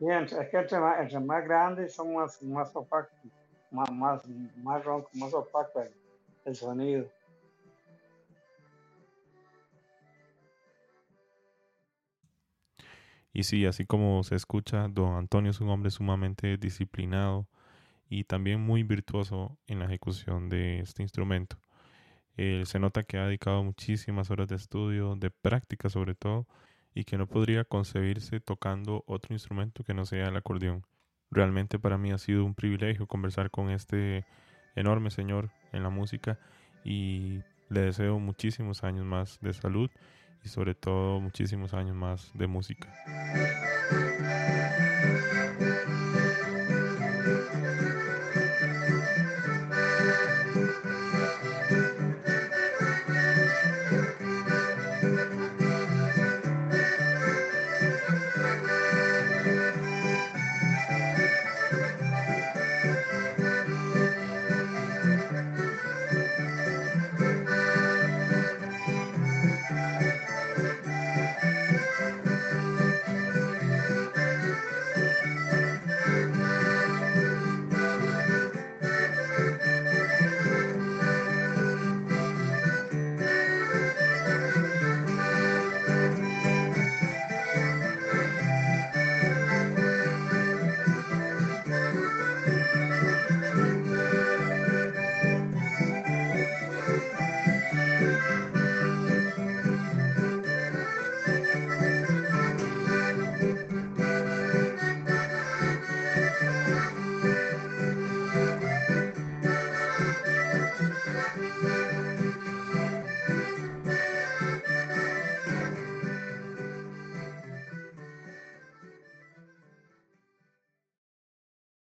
Bien, 0.00 0.24
es 0.24 0.48
que 0.48 0.56
entre 0.56 0.80
más, 0.80 1.00
entre 1.00 1.20
más 1.20 1.44
grandes 1.44 1.94
son 1.94 2.14
más, 2.14 2.42
más 2.42 2.74
opacos, 2.74 3.12
más, 3.70 3.90
más, 3.92 4.22
más 4.56 4.84
ronco, 4.84 5.10
más 5.14 5.32
opaco 5.34 5.84
el 6.44 6.56
sonido. 6.56 7.06
Y 13.34 13.44
sí, 13.44 13.64
así 13.64 13.86
como 13.86 14.22
se 14.24 14.34
escucha, 14.34 14.88
don 14.88 15.14
Antonio 15.14 15.50
es 15.50 15.60
un 15.60 15.70
hombre 15.70 15.90
sumamente 15.90 16.58
disciplinado, 16.58 17.46
y 18.12 18.24
también 18.24 18.60
muy 18.60 18.82
virtuoso 18.82 19.56
en 19.66 19.78
la 19.78 19.86
ejecución 19.86 20.50
de 20.50 20.80
este 20.80 21.02
instrumento. 21.02 21.56
Eh, 22.36 22.64
se 22.66 22.78
nota 22.78 23.04
que 23.04 23.16
ha 23.16 23.24
dedicado 23.24 23.64
muchísimas 23.64 24.30
horas 24.30 24.48
de 24.48 24.56
estudio, 24.56 25.16
de 25.16 25.30
práctica 25.30 25.88
sobre 25.88 26.14
todo, 26.14 26.46
y 26.94 27.04
que 27.04 27.16
no 27.16 27.26
podría 27.26 27.64
concebirse 27.64 28.38
tocando 28.38 29.02
otro 29.06 29.32
instrumento 29.32 29.82
que 29.82 29.94
no 29.94 30.04
sea 30.04 30.28
el 30.28 30.36
acordeón. 30.36 30.84
Realmente 31.30 31.78
para 31.78 31.96
mí 31.96 32.12
ha 32.12 32.18
sido 32.18 32.44
un 32.44 32.54
privilegio 32.54 33.06
conversar 33.06 33.50
con 33.50 33.70
este 33.70 34.26
enorme 34.76 35.10
señor 35.10 35.48
en 35.72 35.82
la 35.82 35.88
música 35.88 36.38
y 36.84 37.40
le 37.70 37.80
deseo 37.80 38.18
muchísimos 38.18 38.84
años 38.84 39.06
más 39.06 39.38
de 39.40 39.54
salud 39.54 39.90
y 40.44 40.48
sobre 40.48 40.74
todo 40.74 41.18
muchísimos 41.18 41.72
años 41.72 41.96
más 41.96 42.30
de 42.34 42.46
música. 42.46 42.92